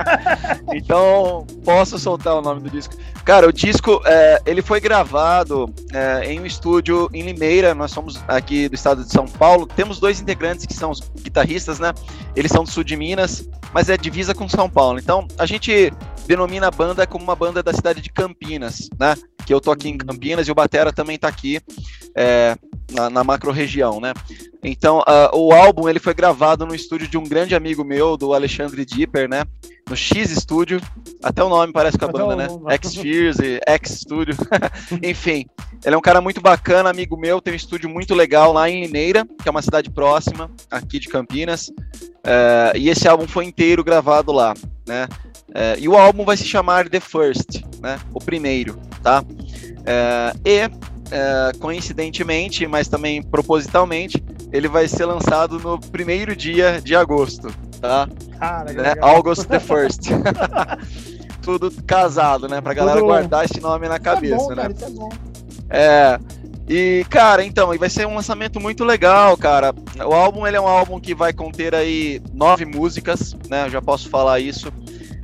então, 0.72 1.46
posso 1.62 1.98
soltar 1.98 2.34
o 2.34 2.40
nome 2.40 2.62
do 2.62 2.70
disco. 2.70 2.94
Cara, 3.22 3.46
o 3.46 3.52
disco, 3.52 4.00
é, 4.06 4.40
ele 4.46 4.62
foi 4.62 4.80
gravado 4.80 5.72
é, 5.92 6.32
em 6.32 6.40
um 6.40 6.46
estúdio 6.46 7.10
em 7.12 7.22
Limeira, 7.22 7.74
nós 7.74 7.90
somos 7.90 8.18
aqui 8.26 8.66
do 8.66 8.74
estado 8.74 9.04
de 9.04 9.12
São 9.12 9.26
Paulo. 9.26 9.66
Temos 9.66 10.00
dois 10.00 10.22
integrantes 10.22 10.64
que 10.64 10.74
são 10.74 10.90
os 10.90 11.00
guitarristas, 11.22 11.78
né? 11.78 11.92
Eles 12.34 12.50
são 12.50 12.64
do 12.64 12.70
sul 12.70 12.82
de 12.82 12.96
Minas, 12.96 13.46
mas 13.74 13.90
é 13.90 13.96
divisa 13.96 14.34
com 14.34 14.48
São 14.48 14.70
Paulo. 14.70 14.98
Então, 14.98 15.28
a 15.38 15.44
gente 15.44 15.92
denomina 16.26 16.68
a 16.68 16.70
banda 16.70 17.06
como 17.06 17.22
uma 17.22 17.36
banda 17.36 17.62
da 17.62 17.74
cidade 17.74 18.00
de 18.00 18.08
Campinas, 18.10 18.88
né? 18.98 19.14
Que 19.44 19.52
eu 19.52 19.60
tô 19.60 19.70
aqui 19.70 19.90
em 19.90 19.98
Campinas 19.98 20.48
e 20.48 20.50
o 20.50 20.54
Batera 20.54 20.92
também 20.92 21.18
tá 21.18 21.28
aqui. 21.28 21.60
É, 22.16 22.56
na, 22.90 23.10
na 23.10 23.24
macro-região, 23.24 24.00
né? 24.00 24.12
Então, 24.62 24.98
uh, 25.00 25.36
o 25.36 25.52
álbum 25.52 25.88
ele 25.88 25.98
foi 25.98 26.12
gravado 26.12 26.66
no 26.66 26.74
estúdio 26.74 27.08
de 27.08 27.16
um 27.16 27.24
grande 27.24 27.54
amigo 27.54 27.82
meu, 27.82 28.16
do 28.16 28.34
Alexandre 28.34 28.84
Dipper, 28.84 29.28
né? 29.28 29.44
No 29.88 29.96
X 29.96 30.30
Studio, 30.30 30.80
até 31.22 31.42
o 31.42 31.48
nome 31.48 31.72
parece 31.72 31.98
com 31.98 32.04
a 32.04 32.08
banda, 32.08 32.36
né? 32.36 32.48
X 32.74 32.94
Fears 32.94 33.38
e 33.38 33.60
X 33.66 34.00
Studio. 34.00 34.36
Enfim, 35.02 35.46
ele 35.84 35.94
é 35.94 35.98
um 35.98 36.02
cara 36.02 36.20
muito 36.20 36.40
bacana, 36.40 36.90
amigo 36.90 37.16
meu, 37.16 37.40
tem 37.40 37.54
um 37.54 37.56
estúdio 37.56 37.88
muito 37.88 38.14
legal 38.14 38.52
lá 38.52 38.68
em 38.68 38.84
Lineira, 38.84 39.26
que 39.42 39.48
é 39.48 39.50
uma 39.50 39.62
cidade 39.62 39.90
próxima 39.90 40.50
aqui 40.70 40.98
de 40.98 41.08
Campinas. 41.08 41.68
Uh, 41.68 42.76
e 42.76 42.90
esse 42.90 43.08
álbum 43.08 43.26
foi 43.26 43.46
inteiro 43.46 43.82
gravado 43.82 44.30
lá, 44.30 44.54
né? 44.86 45.08
Uh, 45.48 45.78
e 45.78 45.88
o 45.88 45.96
álbum 45.96 46.24
vai 46.24 46.36
se 46.36 46.44
chamar 46.44 46.88
The 46.88 47.00
First, 47.00 47.62
né? 47.80 47.98
O 48.12 48.20
primeiro, 48.20 48.78
tá? 49.02 49.22
Uh, 49.22 50.40
e 50.44 50.70
é, 51.10 51.52
coincidentemente, 51.58 52.66
mas 52.66 52.88
também 52.88 53.22
propositalmente, 53.22 54.22
ele 54.52 54.68
vai 54.68 54.86
ser 54.86 55.04
lançado 55.04 55.58
no 55.58 55.78
primeiro 55.78 56.34
dia 56.36 56.80
de 56.80 56.94
agosto, 56.94 57.48
tá? 57.80 58.08
Cara, 58.38 58.72
né? 58.72 58.94
August 59.00 59.46
the 59.46 59.60
first. 59.60 60.08
Tudo 61.42 61.70
casado, 61.86 62.48
né? 62.48 62.60
Pra 62.60 62.74
galera 62.74 62.98
Tudo... 62.98 63.08
guardar 63.08 63.44
esse 63.44 63.60
nome 63.60 63.88
na 63.88 63.98
cabeça, 63.98 64.36
isso 64.36 64.52
é 64.52 64.54
bom, 64.54 64.62
né? 64.62 64.74
Cara, 64.74 64.86
é 64.86 64.90
bom. 64.90 65.08
É. 65.70 66.18
E, 66.68 67.04
cara, 67.10 67.44
então, 67.44 67.76
vai 67.76 67.90
ser 67.90 68.06
um 68.06 68.14
lançamento 68.14 68.60
muito 68.60 68.84
legal, 68.84 69.36
cara. 69.36 69.74
O 70.06 70.12
álbum, 70.12 70.46
ele 70.46 70.56
é 70.56 70.60
um 70.60 70.68
álbum 70.68 71.00
que 71.00 71.14
vai 71.14 71.32
conter 71.32 71.74
aí 71.74 72.22
nove 72.32 72.64
músicas, 72.64 73.34
né? 73.48 73.66
Eu 73.66 73.70
já 73.70 73.82
posso 73.82 74.08
falar 74.08 74.38
isso. 74.38 74.72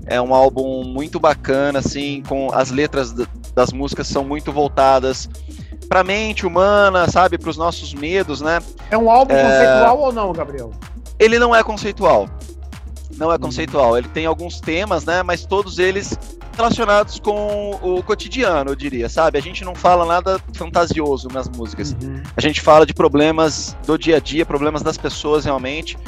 É 0.07 0.21
um 0.21 0.35
álbum 0.35 0.83
muito 0.83 1.21
bacana, 1.21 1.79
assim, 1.79 2.23
com 2.27 2.53
as 2.53 2.71
letras 2.71 3.13
das 3.55 3.73
músicas 3.73 4.09
são 4.09 4.25
muito 4.25 4.53
voltadas 4.53 5.29
para 5.89 6.01
a 6.01 6.05
mente 6.05 6.47
humana, 6.47 7.09
sabe, 7.11 7.39
para 7.39 7.51
os 7.51 7.57
nossos 7.57 7.95
medos, 7.95 8.41
né? 8.41 8.61
É 8.91 8.99
um 8.99 9.11
álbum 9.11 9.35
é... 9.35 9.43
conceitual 9.43 10.01
ou 10.01 10.13
não, 10.13 10.33
Gabriel? 10.33 10.73
Ele 11.19 11.39
não 11.39 11.55
é 11.55 11.63
conceitual. 11.63 12.29
Não 13.17 13.33
é 13.33 13.39
conceitual. 13.39 13.97
Ele 13.97 14.09
tem 14.09 14.27
alguns 14.27 14.61
temas, 14.61 15.05
né? 15.05 15.23
Mas 15.23 15.47
todos 15.47 15.79
eles 15.79 16.19
relacionados 16.57 17.19
com 17.21 17.79
o 17.83 18.03
cotidiano, 18.03 18.71
eu 18.71 18.75
diria, 18.75 19.09
sabe? 19.09 19.39
A 19.39 19.43
gente 19.43 19.65
não 19.65 19.75
fala 19.75 20.07
nada 20.07 20.41
fantasioso 20.55 21.29
nas 21.29 21.49
músicas. 21.49 21.95
Uhum. 22.03 22.23
A 22.35 22.41
gente 22.41 22.61
fala 22.61 22.87
de 22.87 22.95
problemas 22.95 23.77
do 23.87 23.99
dia 23.99 24.17
a 24.17 24.21
dia, 24.21 24.45
problemas 24.47 24.83
das 24.83 24.97
pessoas 24.97 25.45
realmente. 25.45 25.99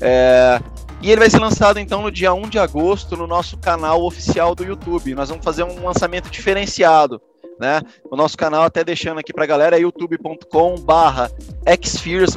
É... 0.00 0.60
E 1.00 1.10
ele 1.10 1.20
vai 1.20 1.30
ser 1.30 1.38
lançado 1.38 1.78
então 1.78 2.02
no 2.02 2.10
dia 2.10 2.32
1 2.32 2.48
de 2.48 2.58
agosto 2.58 3.16
no 3.16 3.26
nosso 3.26 3.56
canal 3.58 4.02
oficial 4.02 4.54
do 4.54 4.64
YouTube. 4.64 5.14
Nós 5.14 5.28
vamos 5.28 5.44
fazer 5.44 5.62
um 5.62 5.84
lançamento 5.84 6.28
diferenciado 6.28 7.20
né? 7.58 7.80
O 8.10 8.16
nosso 8.16 8.36
canal, 8.36 8.62
até 8.62 8.84
deixando 8.84 9.18
aqui 9.18 9.32
pra 9.32 9.46
galera, 9.46 9.76
é 9.76 9.80
youtube.com 9.80 10.76
barra 10.76 11.30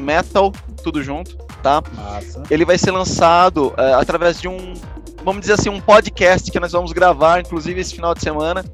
Metal, 0.02 0.52
tudo 0.84 1.04
junto, 1.04 1.38
tá? 1.62 1.82
Massa. 1.96 2.44
Ele 2.50 2.66
vai 2.66 2.78
ser 2.78 2.92
lançado 2.92 3.74
é, 3.78 3.94
através 3.94 4.42
de 4.42 4.48
um, 4.48 4.74
vamos 5.24 5.42
dizer 5.42 5.54
assim, 5.54 5.70
um 5.70 5.80
podcast 5.80 6.52
que 6.52 6.60
nós 6.60 6.72
vamos 6.72 6.92
gravar, 6.92 7.40
inclusive 7.40 7.80
esse 7.80 7.96
final 7.96 8.14
de 8.14 8.22
semana, 8.22 8.66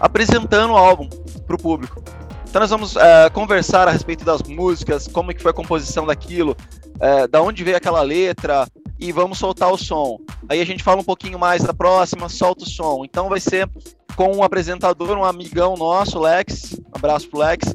apresentando 0.00 0.72
o 0.72 0.76
álbum 0.76 1.08
pro 1.46 1.56
público. 1.56 2.02
Então 2.48 2.60
nós 2.60 2.70
vamos 2.70 2.96
é, 2.96 3.30
conversar 3.30 3.88
a 3.88 3.90
respeito 3.90 4.24
das 4.24 4.42
músicas, 4.42 5.08
como 5.08 5.32
que 5.32 5.42
foi 5.42 5.52
a 5.52 5.54
composição 5.54 6.04
daquilo, 6.04 6.56
é, 7.00 7.26
da 7.26 7.40
onde 7.40 7.64
veio 7.64 7.76
aquela 7.76 8.02
letra, 8.02 8.66
e 9.02 9.10
vamos 9.10 9.38
soltar 9.38 9.72
o 9.72 9.76
som. 9.76 10.18
Aí 10.48 10.60
a 10.60 10.66
gente 10.66 10.82
fala 10.82 11.00
um 11.00 11.04
pouquinho 11.04 11.36
mais 11.36 11.64
da 11.64 11.74
próxima, 11.74 12.28
solta 12.28 12.62
o 12.62 12.68
som. 12.68 13.04
Então 13.04 13.28
vai 13.28 13.40
ser 13.40 13.68
com 14.14 14.36
um 14.36 14.42
apresentador, 14.42 15.16
um 15.16 15.24
amigão 15.24 15.76
nosso, 15.76 16.18
Lex. 16.18 16.74
Um 16.74 16.96
abraço 16.96 17.28
pro 17.28 17.40
Lex. 17.40 17.74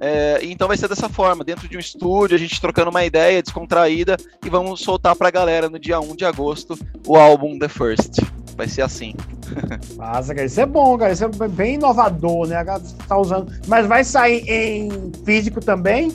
É, 0.00 0.38
então 0.42 0.68
vai 0.68 0.76
ser 0.76 0.88
dessa 0.88 1.08
forma, 1.08 1.42
dentro 1.42 1.68
de 1.68 1.76
um 1.76 1.80
estúdio, 1.80 2.36
a 2.36 2.38
gente 2.38 2.60
trocando 2.60 2.90
uma 2.90 3.04
ideia 3.04 3.42
descontraída 3.42 4.16
e 4.44 4.48
vamos 4.48 4.80
soltar 4.80 5.16
pra 5.16 5.30
galera 5.30 5.68
no 5.68 5.78
dia 5.78 5.98
1 5.98 6.14
de 6.14 6.24
agosto 6.24 6.78
o 7.06 7.16
álbum 7.16 7.58
The 7.58 7.68
First. 7.68 8.20
Vai 8.56 8.68
ser 8.68 8.82
assim. 8.82 9.14
Nossa, 9.96 10.34
cara, 10.34 10.46
isso 10.46 10.60
é 10.60 10.66
bom, 10.66 10.98
cara. 10.98 11.12
Isso 11.12 11.24
é 11.24 11.48
bem 11.48 11.74
inovador, 11.74 12.46
né? 12.46 12.56
A 12.56 12.80
tá 13.06 13.16
usando. 13.16 13.52
Mas 13.66 13.86
vai 13.86 14.04
sair 14.04 14.44
em 14.48 15.12
físico 15.24 15.60
também? 15.60 16.12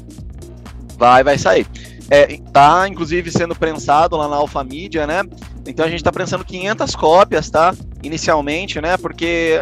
Vai, 0.97 1.23
vai 1.23 1.37
sair. 1.37 1.65
É, 2.09 2.37
tá, 2.51 2.87
inclusive, 2.87 3.31
sendo 3.31 3.55
prensado 3.55 4.17
lá 4.17 4.27
na 4.27 4.35
Alfa 4.35 4.63
Mídia, 4.63 5.07
né? 5.07 5.21
Então 5.65 5.85
a 5.85 5.89
gente 5.89 6.03
tá 6.03 6.11
prensando 6.11 6.43
500 6.43 6.95
cópias, 6.95 7.49
tá? 7.49 7.73
Inicialmente, 8.03 8.81
né? 8.81 8.97
Porque, 8.97 9.59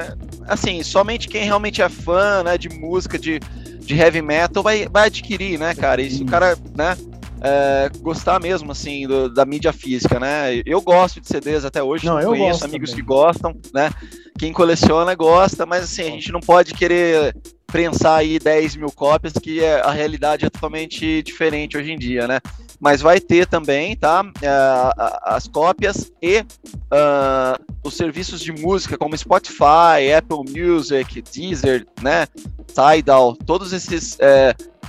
assim, 0.47 0.81
somente 0.83 1.27
quem 1.27 1.43
realmente 1.43 1.81
é 1.81 1.89
fã, 1.89 2.43
né, 2.43 2.57
de 2.57 2.69
música, 2.69 3.19
de, 3.19 3.39
de 3.79 3.95
heavy 3.95 4.21
metal 4.21 4.63
vai, 4.63 4.87
vai 4.87 5.07
adquirir, 5.07 5.59
né, 5.59 5.75
cara? 5.75 6.01
E 6.01 6.09
se 6.09 6.23
o 6.23 6.25
cara, 6.25 6.57
né, 6.75 6.97
é, 7.41 7.89
gostar 7.99 8.39
mesmo, 8.39 8.71
assim, 8.71 9.07
do, 9.07 9.27
da 9.27 9.45
mídia 9.45 9.73
física, 9.73 10.19
né? 10.19 10.61
Eu 10.65 10.81
gosto 10.81 11.19
de 11.19 11.27
CDs 11.27 11.65
até 11.65 11.81
hoje, 11.81 12.05
não, 12.05 12.19
eu 12.19 12.29
conheço 12.29 12.65
amigos 12.65 12.91
também. 12.91 13.03
que 13.03 13.07
gostam, 13.07 13.55
né? 13.73 13.89
Quem 14.37 14.53
coleciona 14.53 15.13
gosta, 15.15 15.65
mas 15.65 15.83
assim, 15.83 16.03
a 16.03 16.11
gente 16.11 16.31
não 16.31 16.39
pode 16.39 16.73
querer 16.73 17.35
prensar 17.67 18.19
aí 18.19 18.37
10 18.37 18.75
mil 18.75 18.91
cópias, 18.91 19.33
que 19.33 19.63
é, 19.63 19.81
a 19.81 19.91
realidade 19.91 20.45
é 20.45 20.49
totalmente 20.49 21.23
diferente 21.23 21.77
hoje 21.77 21.91
em 21.91 21.97
dia, 21.97 22.27
né? 22.27 22.39
Mas 22.81 22.99
vai 22.99 23.19
ter 23.19 23.45
também, 23.45 23.95
tá? 23.95 24.23
Uh, 24.23 25.19
as 25.23 25.47
cópias 25.47 26.11
e 26.19 26.39
uh, 26.39 27.63
os 27.83 27.93
serviços 27.93 28.41
de 28.41 28.51
música 28.51 28.97
como 28.97 29.15
Spotify, 29.15 30.11
Apple 30.17 30.51
Music, 30.51 31.21
Deezer, 31.21 31.85
né? 32.01 32.27
Tidal, 32.73 33.35
todos 33.35 33.71
esses 33.71 34.17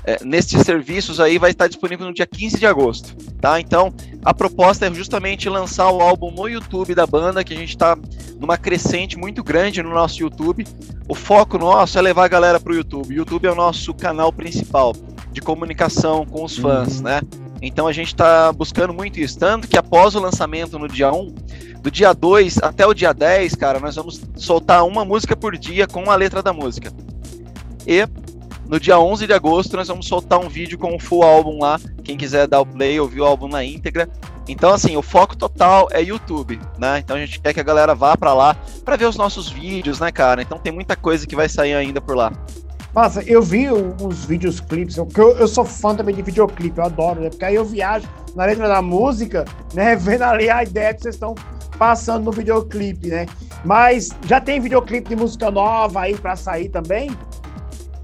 é, 0.05 0.19
nestes 0.25 0.63
serviços 0.63 1.21
aí 1.21 1.39
vai 1.39 1.53
estar 1.53 1.69
disponível 1.69 2.07
no 2.07 2.13
dia 2.13 2.27
15 2.27 2.59
de 2.59 2.67
agosto, 2.67 3.15
tá? 3.41 3.61
Então, 3.61 3.95
a 4.25 4.35
proposta 4.35 4.87
é 4.87 4.93
justamente 4.93 5.49
lançar 5.49 5.91
o 5.91 6.01
álbum 6.01 6.31
no 6.31 6.49
YouTube 6.49 6.95
da 6.95 7.07
banda, 7.07 7.45
que 7.45 7.55
a 7.55 7.57
gente 7.57 7.71
está 7.71 7.97
numa 8.39 8.57
crescente 8.57 9.17
muito 9.17 9.45
grande 9.45 9.83
no 9.83 9.91
nosso 9.91 10.21
YouTube. 10.21 10.67
O 11.09 11.15
foco 11.15 11.57
nosso 11.57 11.99
é 11.99 12.03
levar 12.03 12.25
a 12.25 12.29
galera 12.29 12.59
para 12.59 12.73
o 12.73 12.75
YouTube. 12.75 13.11
O 13.11 13.13
YouTube 13.13 13.47
é 13.47 13.53
o 13.53 13.55
nosso 13.55 13.95
canal 13.95 14.33
principal 14.33 14.93
de 15.31 15.41
comunicação 15.41 16.27
com 16.27 16.45
os 16.45 16.57
fãs, 16.57 16.97
uhum. 16.97 17.03
né? 17.03 17.21
Então 17.63 17.87
a 17.87 17.93
gente 17.93 18.09
está 18.09 18.53
buscando 18.53 18.93
muito 18.93 19.21
isso. 19.21 19.39
Tanto 19.39 19.69
que 19.69 19.79
após 19.79 20.17
o 20.17 20.21
lançamento 20.21 20.79
no 20.79 20.89
dia 20.89 21.13
1, 21.13 21.33
do 21.81 21.91
dia 21.91 22.13
2 22.13 22.59
até 22.59 22.85
o 22.85 22.93
dia 22.93 23.15
10, 23.15 23.55
cara, 23.55 23.79
nós 23.79 23.95
vamos 23.95 24.21
soltar 24.37 24.85
uma 24.85 25.05
música 25.05 25.37
por 25.37 25.57
dia 25.57 25.87
com 25.87 26.11
a 26.11 26.17
letra 26.17 26.43
da 26.43 26.53
música. 26.53 26.93
E 27.87 28.07
no 28.67 28.81
dia 28.81 28.99
11 28.99 29.27
de 29.27 29.33
agosto 29.33 29.77
nós 29.77 29.87
vamos 29.87 30.07
soltar 30.07 30.41
um 30.41 30.49
vídeo 30.49 30.77
com 30.77 30.95
o 30.95 30.99
full 30.99 31.23
álbum 31.23 31.61
lá. 31.61 31.79
Quem 32.03 32.17
quiser 32.17 32.49
dar 32.49 32.61
o 32.61 32.67
play, 32.67 32.99
ouvir 32.99 33.21
o 33.21 33.25
álbum 33.25 33.47
na 33.47 33.65
íntegra. 33.65 34.09
Então, 34.49 34.73
assim, 34.73 34.97
o 34.97 35.03
foco 35.03 35.37
total 35.37 35.89
é 35.93 36.03
YouTube, 36.03 36.59
né? 36.77 36.99
Então 36.99 37.17
a 37.17 37.21
gente 37.21 37.41
quer 37.41 37.55
que 37.55 37.61
a 37.61 37.63
galera 37.63 37.95
vá 37.95 38.17
para 38.17 38.35
lá 38.35 38.57
para 38.85 38.97
ver 38.97 39.07
os 39.07 39.17
nossos 39.17 39.49
vídeos, 39.49 40.01
né, 40.01 40.11
cara? 40.11 40.43
Então 40.43 40.59
tem 40.59 40.73
muita 40.73 40.97
coisa 40.97 41.27
que 41.27 41.37
vai 41.37 41.49
sair 41.49 41.75
ainda 41.75 42.01
por 42.01 42.17
lá. 42.17 42.33
Nossa, 42.95 43.23
eu 43.23 43.41
vi 43.41 43.71
uns 43.71 44.25
vídeos 44.27 44.61
clipes, 44.61 44.97
eu, 44.97 45.09
eu 45.39 45.49
sou 45.49 45.65
fã 45.65 45.95
também 45.95 46.15
de 46.15 46.21
videoclipe, 46.21 46.79
eu 46.79 46.85
adoro, 46.85 47.21
né? 47.21 47.31
Porque 47.31 47.45
aí 47.45 47.55
eu 47.55 47.65
viajo 47.65 48.07
na 48.35 48.45
letra 48.45 48.69
da 48.69 48.83
música, 48.83 49.47
né? 49.73 49.97
Vendo 49.97 50.23
ali 50.23 50.51
a 50.51 50.63
ideia 50.63 50.93
que 50.93 51.03
vocês 51.03 51.15
estão 51.15 51.35
passando 51.79 52.25
no 52.25 52.33
videoclipe, 52.33 53.09
né? 53.09 53.27
Mas 53.65 54.11
já 54.27 54.41
tem 54.41 54.61
videoclipe 54.61 55.09
de 55.09 55.17
música 55.17 55.51
nova 55.51 56.03
aí 56.03 56.15
para 56.15 56.37
sair 56.37 56.69
também? 56.69 57.11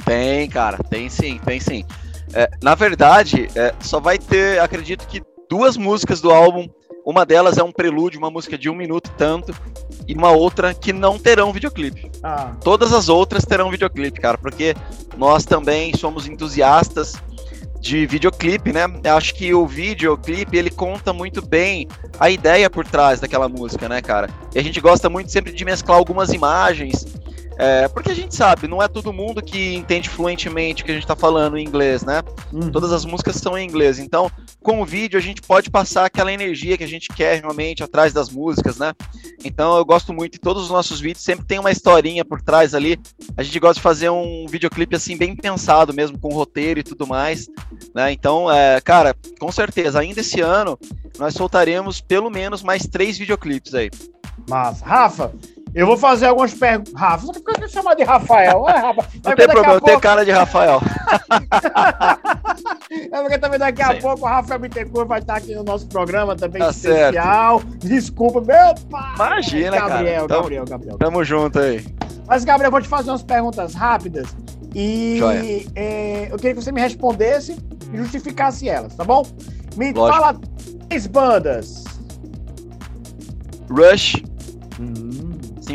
Tem, 0.07 0.49
cara, 0.49 0.79
tem 0.89 1.11
sim, 1.11 1.39
tem 1.45 1.61
sim. 1.61 1.85
É, 2.33 2.49
na 2.63 2.75
verdade, 2.75 3.49
é, 3.55 3.75
só 3.81 4.01
vai 4.01 4.19
ter, 4.19 4.59
acredito 4.61 5.07
que 5.07 5.23
duas 5.51 5.77
músicas 5.77 6.21
do 6.21 6.31
álbum. 6.31 6.67
Uma 7.05 7.25
delas 7.25 7.57
é 7.57 7.63
um 7.63 7.73
prelúdio, 7.73 8.19
uma 8.19 8.31
música 8.31 8.59
de 8.59 8.69
um 8.69 8.75
minuto 8.75 9.11
tanto, 9.17 9.55
e 10.09 10.15
uma 10.15 10.31
outra 10.31 10.73
que 10.73 10.91
não 10.91 11.19
terão 11.19 11.53
videoclipe. 11.53 12.11
Ah. 12.23 12.53
Todas 12.65 12.95
as 12.95 13.11
outras 13.11 13.45
terão 13.45 13.71
videoclipe, 13.71 14.19
cara, 14.19 14.39
porque 14.39 14.75
nós 15.19 15.45
também 15.45 15.95
somos 15.95 16.27
entusiastas 16.27 17.15
de 17.79 18.07
videoclipe, 18.07 18.73
né? 18.73 18.87
Eu 19.05 19.17
acho 19.17 19.35
que 19.35 19.55
o 19.55 19.67
videoclipe 19.67 20.57
ele 20.57 20.71
conta 20.71 21.13
muito 21.13 21.45
bem 21.47 21.87
a 22.19 22.31
ideia 22.31 22.69
por 22.69 22.87
trás 22.87 23.21
daquela 23.21 23.49
música, 23.49 23.89
né, 23.89 24.01
cara? 24.01 24.31
E 24.55 24.59
a 24.59 24.63
gente 24.63 24.81
gosta 24.81 25.09
muito 25.09 25.31
sempre 25.31 25.53
de 25.53 25.65
mesclar 25.65 25.99
algumas 25.99 26.33
imagens 26.33 27.07
é, 27.59 27.89
porque 27.89 28.13
a 28.13 28.15
gente 28.15 28.37
sabe, 28.37 28.69
não 28.69 28.81
é 28.81 28.87
todo 28.87 29.13
mundo 29.13 29.43
que 29.43 29.75
entende 29.75 30.09
fluentemente 30.09 30.83
o 30.83 30.87
que 30.87 30.93
a 30.93 30.95
gente 30.95 31.03
está 31.03 31.17
falando 31.17 31.59
em 31.59 31.65
inglês, 31.67 32.05
né? 32.05 32.23
Uhum. 32.53 32.71
Todas 32.71 32.93
as 32.93 33.05
músicas 33.05 33.35
são 33.35 33.59
em 33.59 33.67
inglês. 33.67 33.99
Então, 33.99 34.31
com 34.63 34.81
o 34.81 34.85
vídeo, 34.85 35.19
a 35.19 35.23
gente 35.23 35.43
pode 35.43 35.69
passar 35.69 36.05
aquela 36.05 36.33
energia 36.33 36.79
que 36.79 36.85
a 36.85 36.89
gente 36.89 37.09
quer 37.09 37.41
realmente 37.41 37.83
atrás 37.83 38.13
das 38.13 38.31
músicas, 38.31 38.79
né? 38.79 38.93
Então, 39.45 39.77
eu 39.77 39.85
gosto 39.85 40.13
muito. 40.13 40.37
E 40.37 40.39
todos 40.39 40.63
os 40.63 40.71
nossos 40.71 41.01
vídeos 41.01 41.25
sempre 41.25 41.47
tem 41.47 41.59
uma 41.59 41.73
historinha 41.73 42.25
por 42.25 42.41
trás 42.41 42.77
ali. 42.77 42.97
A 43.37 43.43
gente 43.43 43.59
gosta 43.59 43.75
de 43.75 43.83
fazer 43.83 44.09
um 44.09 44.47
videoclipe 44.49 44.95
assim, 44.95 45.17
bem 45.17 45.35
pensado 45.35 45.93
mesmo, 45.93 46.17
com 46.17 46.29
roteiro 46.29 46.79
e 46.79 46.85
tudo 46.85 47.09
mais. 47.09 47.49
Né? 47.93 48.13
Então, 48.13 48.49
é, 48.49 48.81
cara, 48.81 49.17
com 49.41 49.51
certeza, 49.51 49.99
ainda 49.99 50.21
esse 50.21 50.41
ano, 50.41 50.79
nós 51.19 51.35
soltaremos 51.35 52.01
pelo 52.01 52.31
menos 52.31 52.63
mais 52.63 52.87
três 52.87 53.19
videoclipes 53.19 53.75
aí. 53.75 53.91
Mas, 54.49 54.81
Rafa, 54.81 55.33
eu 55.79 55.87
vou 55.87 55.97
fazer 55.97 56.27
algumas 56.27 56.53
perguntas. 56.53 56.93
Rafa, 56.93 57.27
você 57.27 57.39
fica 57.39 57.69
chamar 57.69 57.95
de 57.95 58.03
Rafael. 58.03 58.69
É, 58.69 58.79
Rafa. 58.79 59.07
Não 59.25 59.37
tem 59.37 59.47
problema, 59.47 59.75
eu 59.75 59.81
tenho 59.81 60.01
cara 60.01 60.25
de 60.25 60.33
Rafael. 60.33 60.83
é 62.91 63.23
porque 63.23 63.39
também 63.39 63.61
daqui 63.61 63.81
a 63.81 63.95
Sim. 63.95 64.01
pouco 64.01 64.27
o 64.27 64.29
Rafael 64.29 64.59
Bittencourt 64.59 65.07
vai 65.07 65.21
estar 65.21 65.37
aqui 65.37 65.55
no 65.55 65.63
nosso 65.63 65.87
programa 65.87 66.35
também 66.35 66.61
tá 66.61 66.71
especial. 66.71 67.61
Certo. 67.61 67.79
Desculpa, 67.79 68.41
meu 68.41 68.75
pai. 68.91 69.15
Imagina, 69.15 69.79
Gabriel, 69.79 70.27
cara. 70.27 70.41
Gabriel, 70.41 70.65
Gabriel. 70.65 70.99
Tamo 70.99 71.23
junto 71.23 71.61
aí. 71.61 71.87
Mas, 72.27 72.45
Gabriel, 72.45 72.69
eu 72.69 72.73
vou 72.73 72.83
te 72.83 72.89
fazer 72.89 73.13
umas 73.13 73.23
perguntas 73.23 73.75
rápidas. 73.75 74.27
E 74.75 75.21
é, 75.77 76.27
eu 76.29 76.37
queria 76.39 76.55
que 76.55 76.61
você 76.61 76.73
me 76.73 76.81
respondesse 76.81 77.57
e 77.93 77.97
justificasse 77.97 78.69
elas, 78.69 78.97
tá 78.97 79.05
bom? 79.05 79.25
Me 79.77 79.93
Lógico. 79.93 80.21
fala 80.21 80.41
três 80.89 81.07
bandas. 81.07 81.85
Rush. 83.71 84.17
Hum. 84.81 85.08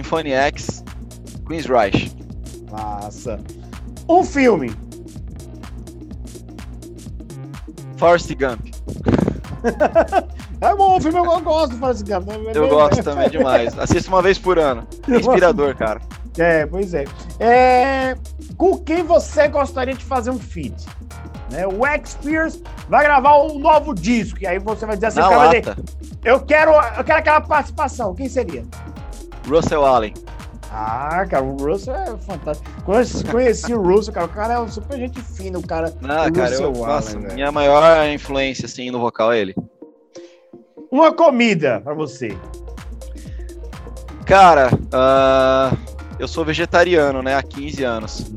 Symphony 0.04 0.34
X, 0.34 0.84
Queen's 1.48 1.66
Reich. 1.66 2.12
Massa. 2.70 3.40
Um 4.10 4.24
filme. 4.24 4.76
Forrest 7.98 8.30
Gump. 8.36 8.68
é 10.60 10.76
bom, 10.76 10.98
o 10.98 11.02
filme 11.02 11.18
eu 11.18 11.42
gosto 11.42 11.72
do 11.72 11.78
Forrest 11.78 12.04
Gump. 12.04 12.28
Né? 12.28 12.52
Eu 12.54 12.68
gosto 12.68 13.02
também 13.02 13.30
demais. 13.30 13.76
Assisto 13.80 14.10
uma 14.10 14.22
vez 14.22 14.38
por 14.38 14.60
ano. 14.60 14.86
É 15.10 15.16
inspirador, 15.16 15.76
cara. 15.76 16.02
É, 16.38 16.66
pois 16.66 16.94
é. 16.94 17.06
é. 17.40 18.16
Com 18.58 18.78
quem 18.80 19.04
você 19.04 19.48
gostaria 19.48 19.94
de 19.94 20.04
fazer 20.04 20.32
um 20.32 20.40
feat? 20.40 20.86
Né? 21.50 21.66
O 21.66 21.86
X 21.86 22.18
Pierce 22.22 22.62
vai 22.90 23.04
gravar 23.04 23.42
um 23.42 23.58
novo 23.58 23.94
disco. 23.94 24.40
E 24.42 24.48
aí 24.48 24.60
você 24.60 24.86
vai 24.86 24.96
dizer 24.96 25.08
assim: 25.08 25.22
eu 26.26 26.42
quero, 26.42 26.72
eu 26.72 27.04
quero 27.04 27.20
aquela 27.20 27.42
participação. 27.42 28.14
Quem 28.14 28.28
seria? 28.28 28.66
Russell 29.48 29.86
Allen. 29.86 30.14
Ah, 30.72 31.26
cara, 31.30 31.44
o 31.44 31.56
Russell 31.56 31.96
é 31.96 32.18
fantástico. 32.18 32.70
Conheci, 32.84 33.24
conheci 33.26 33.74
o 33.74 33.82
Russell, 33.82 34.14
cara. 34.14 34.26
O 34.26 34.30
cara 34.30 34.54
é 34.56 34.60
um 34.60 34.68
super 34.68 34.98
gente 34.98 35.22
fina, 35.22 35.60
o 35.60 35.68
cara. 35.68 35.94
Ah, 36.04 36.32
cara, 36.32 36.56
eu, 36.56 36.66
Allen, 36.66 36.88
nossa, 36.88 37.20
minha 37.20 37.52
maior 37.52 38.08
influência, 38.08 38.66
assim, 38.66 38.90
no 38.90 39.00
vocal 39.00 39.32
é 39.32 39.40
ele. 39.40 39.56
Uma 40.92 41.14
comida 41.14 41.80
pra 41.82 41.94
você. 41.94 42.36
Cara, 44.26 44.70
uh, 44.74 45.78
eu 46.18 46.28
sou 46.28 46.46
vegetariano, 46.46 47.22
né, 47.22 47.36
há 47.36 47.44
15 47.44 47.84
anos. 47.84 48.32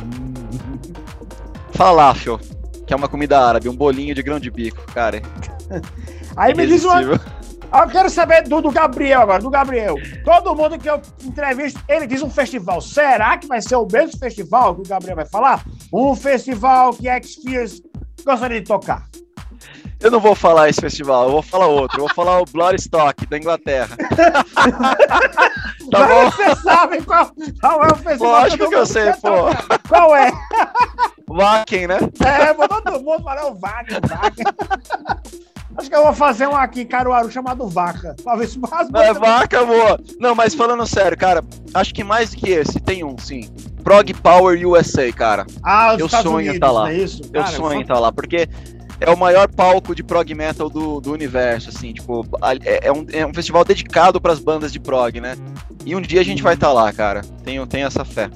Falafel, 1.73 2.41
que 2.87 2.93
é 2.93 2.97
uma 2.97 3.09
comida 3.09 3.39
árabe, 3.39 3.69
um 3.69 3.77
bolinho 3.77 4.15
de 4.15 4.23
grão 4.23 4.41
de 4.41 4.51
bico, 4.51 4.85
cara. 4.93 5.23
Aí 6.37 6.55
me 6.55 6.67
diz 6.67 6.85
uma, 6.85 7.01
eu 7.73 7.89
quero 7.89 8.11
saber 8.11 8.43
do, 8.43 8.61
do 8.61 8.71
Gabriel 8.71 9.23
agora, 9.23 9.43
do 9.43 9.51
Gabriel. 9.51 9.97
Todo 10.25 10.55
mundo 10.55 10.79
que 10.79 10.89
eu 10.89 11.01
entrevisto, 11.25 11.81
ele 11.89 12.07
diz 12.07 12.23
um 12.23 12.31
festival. 12.31 12.81
Será 12.81 13.37
que 13.37 13.47
vai 13.47 13.61
ser 13.61 13.77
o 13.77 13.87
mesmo 13.91 14.19
festival 14.19 14.75
que 14.75 14.83
o 14.83 14.89
Gabriel 14.89 15.17
vai 15.17 15.27
falar? 15.27 15.65
Um 15.93 16.15
festival 16.15 16.93
que 16.93 17.09
X-Fears 17.09 17.83
gostaria 18.25 18.61
de 18.61 18.67
tocar. 18.67 19.07
Eu 19.99 20.11
não 20.11 20.21
vou 20.21 20.35
falar 20.35 20.69
esse 20.69 20.81
festival, 20.81 21.25
eu 21.25 21.33
vou 21.33 21.43
falar 21.43 21.67
outro. 21.67 21.99
Eu 21.99 22.07
vou 22.07 22.15
falar 22.15 22.41
o 22.41 22.45
Bloodstock 22.45 23.27
da 23.27 23.39
Inglaterra. 23.39 23.97
tá 25.91 26.07
bom? 26.07 26.31
Você 26.31 26.57
sabe 26.57 27.03
qual, 27.03 27.31
qual 27.61 27.85
é 27.85 27.93
o 27.93 27.97
festival? 27.97 28.43
Lógico 28.43 28.69
que, 28.69 28.75
eu 28.75 28.87
sei, 28.87 29.13
pô. 29.15 29.49
Qual 29.89 30.15
é? 30.15 30.31
Wacken, 31.29 31.87
né? 31.87 31.99
É, 32.25 32.53
vou 32.53 32.69
todo 32.69 33.01
mundo 33.03 33.23
falar 33.23 33.47
o 33.47 33.59
Wacken, 33.59 33.99
Wacken. 34.09 34.45
Acho 35.77 35.91
que 35.91 35.95
eu 35.97 36.03
vou 36.05 36.13
fazer 36.13 36.47
um 36.47 36.55
aqui 36.55 36.83
em 36.83 36.87
Caruaru 36.87 37.31
chamado 37.31 37.67
Vaca. 37.69 38.17
Pra 38.23 38.37
ver 38.37 38.49
se 38.49 38.59
mais. 38.59 38.89
É, 38.95 39.13
Vaca, 39.13 39.65
boa. 39.65 40.01
Não, 40.19 40.35
mas 40.35 40.55
falando 40.55 40.87
sério, 40.87 41.17
cara, 41.17 41.45
acho 41.75 41.93
que 41.93 42.03
mais 42.03 42.31
do 42.31 42.37
que 42.39 42.51
esse, 42.51 42.81
tem 42.81 43.05
um, 43.05 43.17
sim. 43.19 43.51
Prog 43.85 44.13
Power 44.15 44.67
USA, 44.67 45.13
cara. 45.13 45.47
Ah, 45.63 45.95
os 45.95 46.01
eu 46.01 46.07
Estados 46.07 46.31
sonho 46.31 46.53
estar 46.53 46.67
tá 46.67 46.73
lá. 46.73 46.91
É 46.91 46.97
isso? 46.97 47.23
Eu 47.33 47.47
sonho 47.47 47.83
estar 47.83 47.95
tá 47.95 48.01
lá, 48.01 48.13
porque 48.13 48.49
é 49.01 49.11
o 49.11 49.17
maior 49.17 49.49
palco 49.49 49.95
de 49.95 50.03
prog 50.03 50.35
metal 50.35 50.71
do, 50.71 51.01
do 51.01 51.13
universo, 51.13 51.69
assim, 51.69 51.93
tipo, 51.93 52.27
é, 52.65 52.89
é, 52.89 52.93
um, 52.93 53.07
é 53.13 53.27
um 53.27 53.35
festival 53.35 53.65
dedicado 53.65 54.21
para 54.21 54.33
as 54.33 54.41
bandas 54.41 54.73
de 54.73 54.81
prog, 54.81 55.21
né? 55.21 55.37
E 55.85 55.95
um 55.95 56.01
dia 56.01 56.21
a 56.21 56.25
gente 56.25 56.43
vai 56.43 56.55
estar 56.55 56.69
tá 56.69 56.73
lá, 56.73 56.93
cara. 56.93 57.21
Tenho, 57.45 57.67
tenho 57.67 57.87
essa 57.87 58.05
fé. 58.05 58.31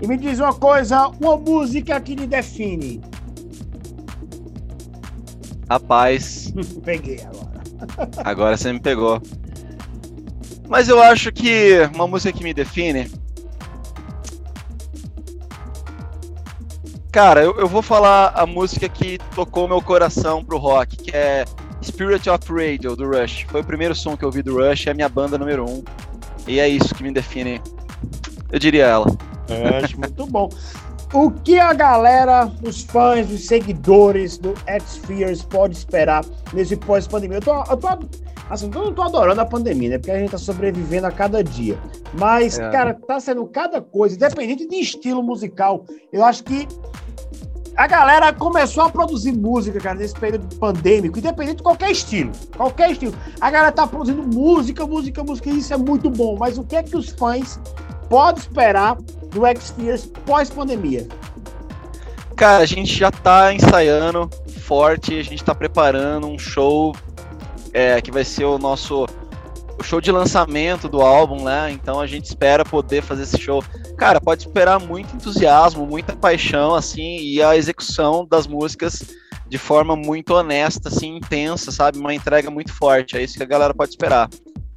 E 0.00 0.06
me 0.06 0.16
diz 0.16 0.40
uma 0.40 0.52
coisa, 0.52 1.08
uma 1.20 1.36
música 1.36 1.98
que 2.00 2.14
lhe 2.14 2.26
define. 2.26 3.00
Rapaz. 5.68 6.52
Peguei 6.84 7.20
agora. 7.22 7.62
agora 8.24 8.56
você 8.56 8.72
me 8.72 8.80
pegou. 8.80 9.20
Mas 10.68 10.88
eu 10.88 11.00
acho 11.00 11.30
que 11.32 11.88
uma 11.94 12.06
música 12.06 12.36
que 12.36 12.42
me 12.42 12.52
define. 12.52 13.10
Cara, 17.12 17.42
eu, 17.42 17.54
eu 17.58 17.66
vou 17.66 17.80
falar 17.80 18.32
a 18.34 18.44
música 18.44 18.88
que 18.88 19.18
tocou 19.34 19.66
meu 19.66 19.80
coração 19.80 20.44
pro 20.44 20.58
rock, 20.58 20.96
que 20.96 21.16
é 21.16 21.44
Spirit 21.82 22.28
of 22.28 22.52
Radio, 22.52 22.94
do 22.94 23.08
Rush. 23.08 23.46
Foi 23.48 23.60
o 23.60 23.64
primeiro 23.64 23.94
som 23.94 24.16
que 24.16 24.24
eu 24.24 24.28
ouvi 24.28 24.42
do 24.42 24.56
Rush, 24.58 24.86
é 24.86 24.90
a 24.90 24.94
minha 24.94 25.08
banda 25.08 25.38
número 25.38 25.64
um. 25.64 25.82
E 26.46 26.60
é 26.60 26.68
isso 26.68 26.94
que 26.94 27.02
me 27.02 27.12
define. 27.12 27.60
Eu 28.50 28.58
diria 28.58 28.84
ela. 28.84 29.06
É, 29.48 29.78
acho 29.78 29.98
muito 29.98 30.26
bom. 30.26 30.48
O 31.16 31.30
que 31.30 31.58
a 31.58 31.72
galera, 31.72 32.52
os 32.62 32.82
fãs, 32.82 33.30
os 33.30 33.46
seguidores 33.46 34.36
do 34.36 34.52
X-Fears 34.66 35.42
pode 35.42 35.74
esperar 35.74 36.22
nesse 36.52 36.76
pós-pandemia? 36.76 37.38
Eu 37.38 37.40
tô, 37.40 37.54
eu 37.54 37.76
tô, 37.78 37.88
assim, 38.50 38.66
eu 38.66 38.84
não 38.84 38.92
tô 38.92 39.00
adorando 39.00 39.40
a 39.40 39.46
pandemia, 39.46 39.88
né? 39.88 39.98
Porque 39.98 40.10
a 40.10 40.18
gente 40.18 40.32
tá 40.32 40.36
sobrevivendo 40.36 41.06
a 41.06 41.10
cada 41.10 41.42
dia. 41.42 41.78
Mas, 42.18 42.58
é. 42.58 42.70
cara, 42.70 42.92
tá 42.92 43.18
sendo 43.18 43.46
cada 43.46 43.80
coisa, 43.80 44.14
independente 44.14 44.68
de 44.68 44.76
estilo 44.76 45.22
musical. 45.22 45.86
Eu 46.12 46.22
acho 46.22 46.44
que 46.44 46.68
a 47.74 47.86
galera 47.86 48.30
começou 48.34 48.84
a 48.84 48.90
produzir 48.90 49.32
música, 49.32 49.80
cara, 49.80 49.98
nesse 49.98 50.14
período 50.14 50.54
pandêmico, 50.56 51.18
independente 51.18 51.56
de 51.56 51.62
qualquer 51.62 51.92
estilo. 51.92 52.30
Qualquer 52.54 52.90
estilo. 52.90 53.14
A 53.40 53.50
galera 53.50 53.72
tá 53.72 53.86
produzindo 53.86 54.22
música, 54.22 54.86
música, 54.86 55.24
música, 55.24 55.48
e 55.48 55.60
isso 55.60 55.72
é 55.72 55.78
muito 55.78 56.10
bom. 56.10 56.36
Mas 56.38 56.58
o 56.58 56.62
que 56.62 56.76
é 56.76 56.82
que 56.82 56.94
os 56.94 57.08
fãs 57.08 57.58
podem 58.08 58.40
esperar 58.40 58.96
do 58.96 59.46
X-Fears 59.46 60.06
pós-pandemia? 60.24 61.06
Cara, 62.36 62.62
a 62.62 62.66
gente 62.66 62.94
já 62.94 63.10
tá 63.10 63.52
ensaiando 63.52 64.28
forte. 64.66 65.18
A 65.18 65.22
gente 65.22 65.36
está 65.36 65.54
preparando 65.54 66.26
um 66.26 66.38
show 66.38 66.94
é, 67.72 68.00
que 68.00 68.10
vai 68.10 68.24
ser 68.24 68.44
o 68.44 68.58
nosso 68.58 69.06
o 69.78 69.82
show 69.82 70.00
de 70.00 70.10
lançamento 70.10 70.88
do 70.88 71.02
álbum, 71.02 71.44
né? 71.44 71.70
Então 71.70 72.00
a 72.00 72.06
gente 72.06 72.24
espera 72.24 72.64
poder 72.64 73.02
fazer 73.02 73.24
esse 73.24 73.38
show. 73.38 73.62
Cara, 73.96 74.20
pode 74.20 74.46
esperar 74.46 74.80
muito 74.80 75.14
entusiasmo, 75.14 75.86
muita 75.86 76.16
paixão, 76.16 76.74
assim, 76.74 77.18
e 77.18 77.42
a 77.42 77.56
execução 77.56 78.26
das 78.26 78.46
músicas 78.46 79.04
de 79.46 79.58
forma 79.58 79.94
muito 79.94 80.34
honesta, 80.34 80.88
assim, 80.88 81.16
intensa, 81.16 81.70
sabe? 81.70 81.98
Uma 81.98 82.14
entrega 82.14 82.50
muito 82.50 82.72
forte. 82.72 83.16
É 83.16 83.22
isso 83.22 83.36
que 83.36 83.42
a 83.42 83.46
galera 83.46 83.74
pode 83.74 83.90
esperar. 83.90 84.28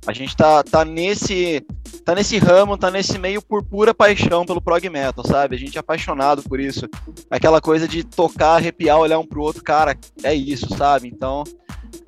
A 0.09 0.13
gente 0.13 0.35
tá, 0.35 0.63
tá 0.63 0.83
nesse 0.83 1.63
tá 2.03 2.15
nesse 2.15 2.39
ramo, 2.39 2.75
tá 2.75 2.89
nesse 2.89 3.19
meio 3.19 3.43
por 3.43 3.63
pura 3.63 3.93
paixão 3.93 4.43
pelo 4.43 4.59
prog 4.59 4.89
metal, 4.89 5.23
sabe? 5.23 5.55
A 5.55 5.59
gente 5.59 5.77
é 5.77 5.79
apaixonado 5.79 6.41
por 6.41 6.59
isso. 6.59 6.89
Aquela 7.29 7.61
coisa 7.61 7.87
de 7.87 8.03
tocar, 8.03 8.55
arrepiar, 8.55 8.97
olhar 8.97 9.19
um 9.19 9.25
pro 9.25 9.43
outro, 9.43 9.63
cara, 9.63 9.95
é 10.23 10.33
isso, 10.33 10.75
sabe? 10.75 11.07
Então, 11.07 11.43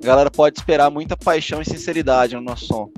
a 0.02 0.04
galera 0.04 0.32
pode 0.32 0.58
esperar 0.58 0.90
muita 0.90 1.16
paixão 1.16 1.62
e 1.62 1.64
sinceridade 1.64 2.34
no 2.34 2.42
nosso 2.42 2.66
som. 2.66 2.90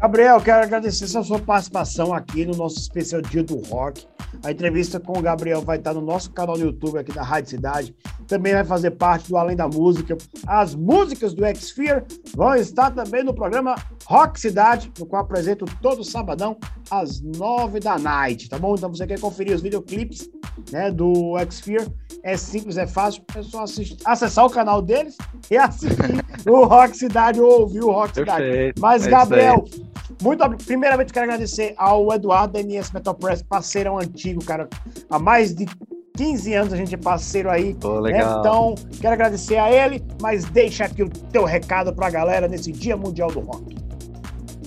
Gabriel, 0.00 0.40
quero 0.40 0.64
agradecer 0.64 1.04
a 1.16 1.22
sua 1.22 1.38
participação 1.38 2.12
aqui 2.12 2.44
no 2.44 2.56
nosso 2.56 2.80
especial 2.80 3.22
Dia 3.22 3.44
do 3.44 3.58
Rock. 3.58 4.04
A 4.44 4.50
entrevista 4.50 4.98
com 4.98 5.18
o 5.18 5.22
Gabriel 5.22 5.62
vai 5.62 5.78
estar 5.78 5.94
no 5.94 6.00
nosso 6.00 6.30
canal 6.32 6.56
no 6.56 6.64
YouTube 6.64 6.98
aqui 6.98 7.12
da 7.12 7.22
Rádio 7.22 7.50
Cidade. 7.50 7.94
Também 8.26 8.52
vai 8.52 8.64
fazer 8.64 8.92
parte 8.92 9.28
do 9.28 9.36
Além 9.36 9.56
da 9.56 9.68
Música. 9.68 10.16
As 10.46 10.74
músicas 10.74 11.34
do 11.34 11.44
X-Fear 11.44 12.04
vão 12.34 12.54
estar 12.54 12.90
também 12.90 13.22
no 13.22 13.34
programa 13.34 13.74
Rock 14.06 14.40
Cidade, 14.40 14.90
no 14.98 15.06
qual 15.06 15.22
apresento 15.22 15.64
todo 15.80 16.02
sabadão 16.02 16.56
às 16.90 17.20
nove 17.20 17.78
da 17.78 17.98
noite, 17.98 18.48
tá 18.48 18.58
bom? 18.58 18.74
Então 18.74 18.88
você 18.88 19.06
quer 19.06 19.20
conferir 19.20 19.54
os 19.54 19.62
videoclipes 19.62 20.28
né, 20.70 20.90
do 20.90 21.36
X-Fear, 21.38 21.86
é 22.22 22.36
simples, 22.36 22.76
é 22.76 22.86
fácil, 22.86 23.22
é 23.34 23.42
só 23.42 23.62
assistir, 23.62 23.96
acessar 24.04 24.44
o 24.46 24.50
canal 24.50 24.80
deles 24.80 25.16
e 25.50 25.56
assistir 25.56 25.96
o 26.48 26.64
Rock 26.64 26.96
Cidade 26.96 27.40
ou 27.40 27.60
ouvir 27.60 27.82
o 27.82 27.90
Rock 27.90 28.14
Cidade. 28.14 28.42
Perfeito, 28.42 28.80
Mas, 28.80 29.06
é 29.06 29.10
Gabriel, 29.10 29.64
muito 30.22 30.48
primeiramente 30.64 31.12
quero 31.12 31.24
agradecer 31.24 31.74
ao 31.76 32.12
Eduardo 32.12 32.54
da 32.54 32.60
NS 32.62 32.92
Metal 32.92 33.14
Press, 33.14 33.42
parceirão 33.42 33.98
antigo, 33.98 34.44
cara. 34.44 34.68
Há 35.10 35.18
mais 35.18 35.54
de 35.54 35.66
15 36.16 36.54
anos 36.54 36.72
a 36.72 36.76
gente 36.76 36.94
é 36.94 36.98
parceiro 36.98 37.50
aí. 37.50 37.74
Né? 37.74 38.00
legal. 38.00 38.40
Então, 38.40 38.74
quero 39.00 39.14
agradecer 39.14 39.56
a 39.56 39.70
ele, 39.70 40.02
mas 40.20 40.44
deixa 40.44 40.84
aqui 40.84 41.02
o 41.02 41.08
teu 41.08 41.44
recado 41.44 41.92
pra 41.92 42.10
galera 42.10 42.46
nesse 42.46 42.70
Dia 42.70 42.96
Mundial 42.96 43.30
do 43.30 43.40
Rock. 43.40 43.76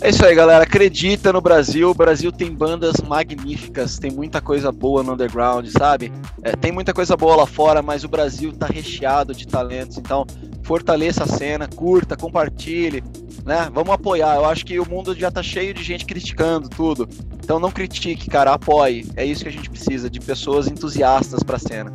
É 0.01 0.09
isso 0.09 0.25
aí, 0.25 0.35
galera. 0.35 0.63
Acredita 0.63 1.31
no 1.31 1.39
Brasil. 1.39 1.89
O 1.89 1.93
Brasil 1.93 2.31
tem 2.31 2.53
bandas 2.53 2.97
magníficas, 2.97 3.97
tem 3.97 4.11
muita 4.11 4.41
coisa 4.41 4.71
boa 4.71 5.01
no 5.01 5.13
underground, 5.13 5.67
sabe? 5.69 6.11
É, 6.43 6.51
tem 6.51 6.71
muita 6.71 6.93
coisa 6.93 7.15
boa 7.15 7.37
lá 7.37 7.45
fora, 7.45 7.81
mas 7.81 8.03
o 8.03 8.09
Brasil 8.09 8.51
tá 8.51 8.65
recheado 8.65 9.33
de 9.33 9.47
talentos. 9.47 9.97
Então, 9.97 10.25
fortaleça 10.63 11.23
a 11.23 11.27
cena, 11.27 11.67
curta, 11.67 12.17
compartilhe, 12.17 13.01
né? 13.45 13.69
Vamos 13.71 13.93
apoiar. 13.93 14.35
Eu 14.35 14.45
acho 14.45 14.65
que 14.65 14.79
o 14.79 14.89
mundo 14.89 15.13
já 15.13 15.29
tá 15.29 15.43
cheio 15.43 15.73
de 15.73 15.83
gente 15.83 16.05
criticando 16.05 16.67
tudo. 16.67 17.07
Então, 17.43 17.59
não 17.59 17.71
critique, 17.71 18.27
cara, 18.27 18.53
apoie. 18.53 19.05
É 19.15 19.23
isso 19.23 19.43
que 19.43 19.49
a 19.49 19.51
gente 19.51 19.69
precisa, 19.69 20.09
de 20.09 20.19
pessoas 20.19 20.67
entusiastas 20.67 21.43
pra 21.43 21.59
cena. 21.59 21.93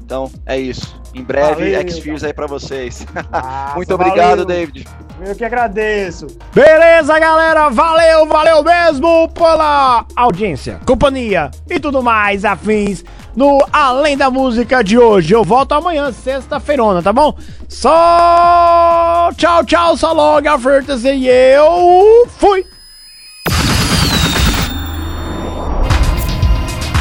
Então, 0.00 0.32
é 0.46 0.58
isso. 0.58 0.98
Em 1.14 1.22
breve, 1.22 1.74
X-Fears 1.74 2.24
aí 2.24 2.32
pra 2.32 2.46
vocês. 2.46 3.06
Nossa, 3.30 3.74
Muito 3.76 3.94
obrigado, 3.94 4.38
valeu. 4.38 4.46
David. 4.46 4.88
Eu 5.26 5.34
que 5.34 5.44
agradeço. 5.44 6.26
Beleza, 6.54 7.18
galera? 7.18 7.68
Valeu, 7.68 8.24
valeu 8.26 8.62
mesmo 8.62 9.28
pela 9.30 10.06
audiência, 10.16 10.80
companhia 10.86 11.50
e 11.68 11.78
tudo 11.78 12.02
mais 12.02 12.44
afins 12.44 13.04
no 13.38 13.64
Além 13.72 14.16
da 14.16 14.28
Música 14.28 14.82
de 14.82 14.98
hoje. 14.98 15.32
Eu 15.32 15.44
volto 15.44 15.70
amanhã, 15.70 16.10
sexta-feirona, 16.10 17.00
tá 17.00 17.12
bom? 17.12 17.38
Só 17.68 19.30
tchau, 19.36 19.64
tchau, 19.64 19.96
só 19.96 20.12
logo, 20.12 20.52
ofertas 20.52 21.04
e 21.04 21.28
eu 21.28 22.26
fui! 22.36 22.66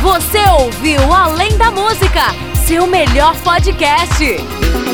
Você 0.04 0.38
ouviu 0.60 1.12
Além 1.12 1.58
da 1.58 1.72
Música, 1.72 2.22
seu 2.68 2.86
melhor 2.86 3.36
podcast. 3.38 4.87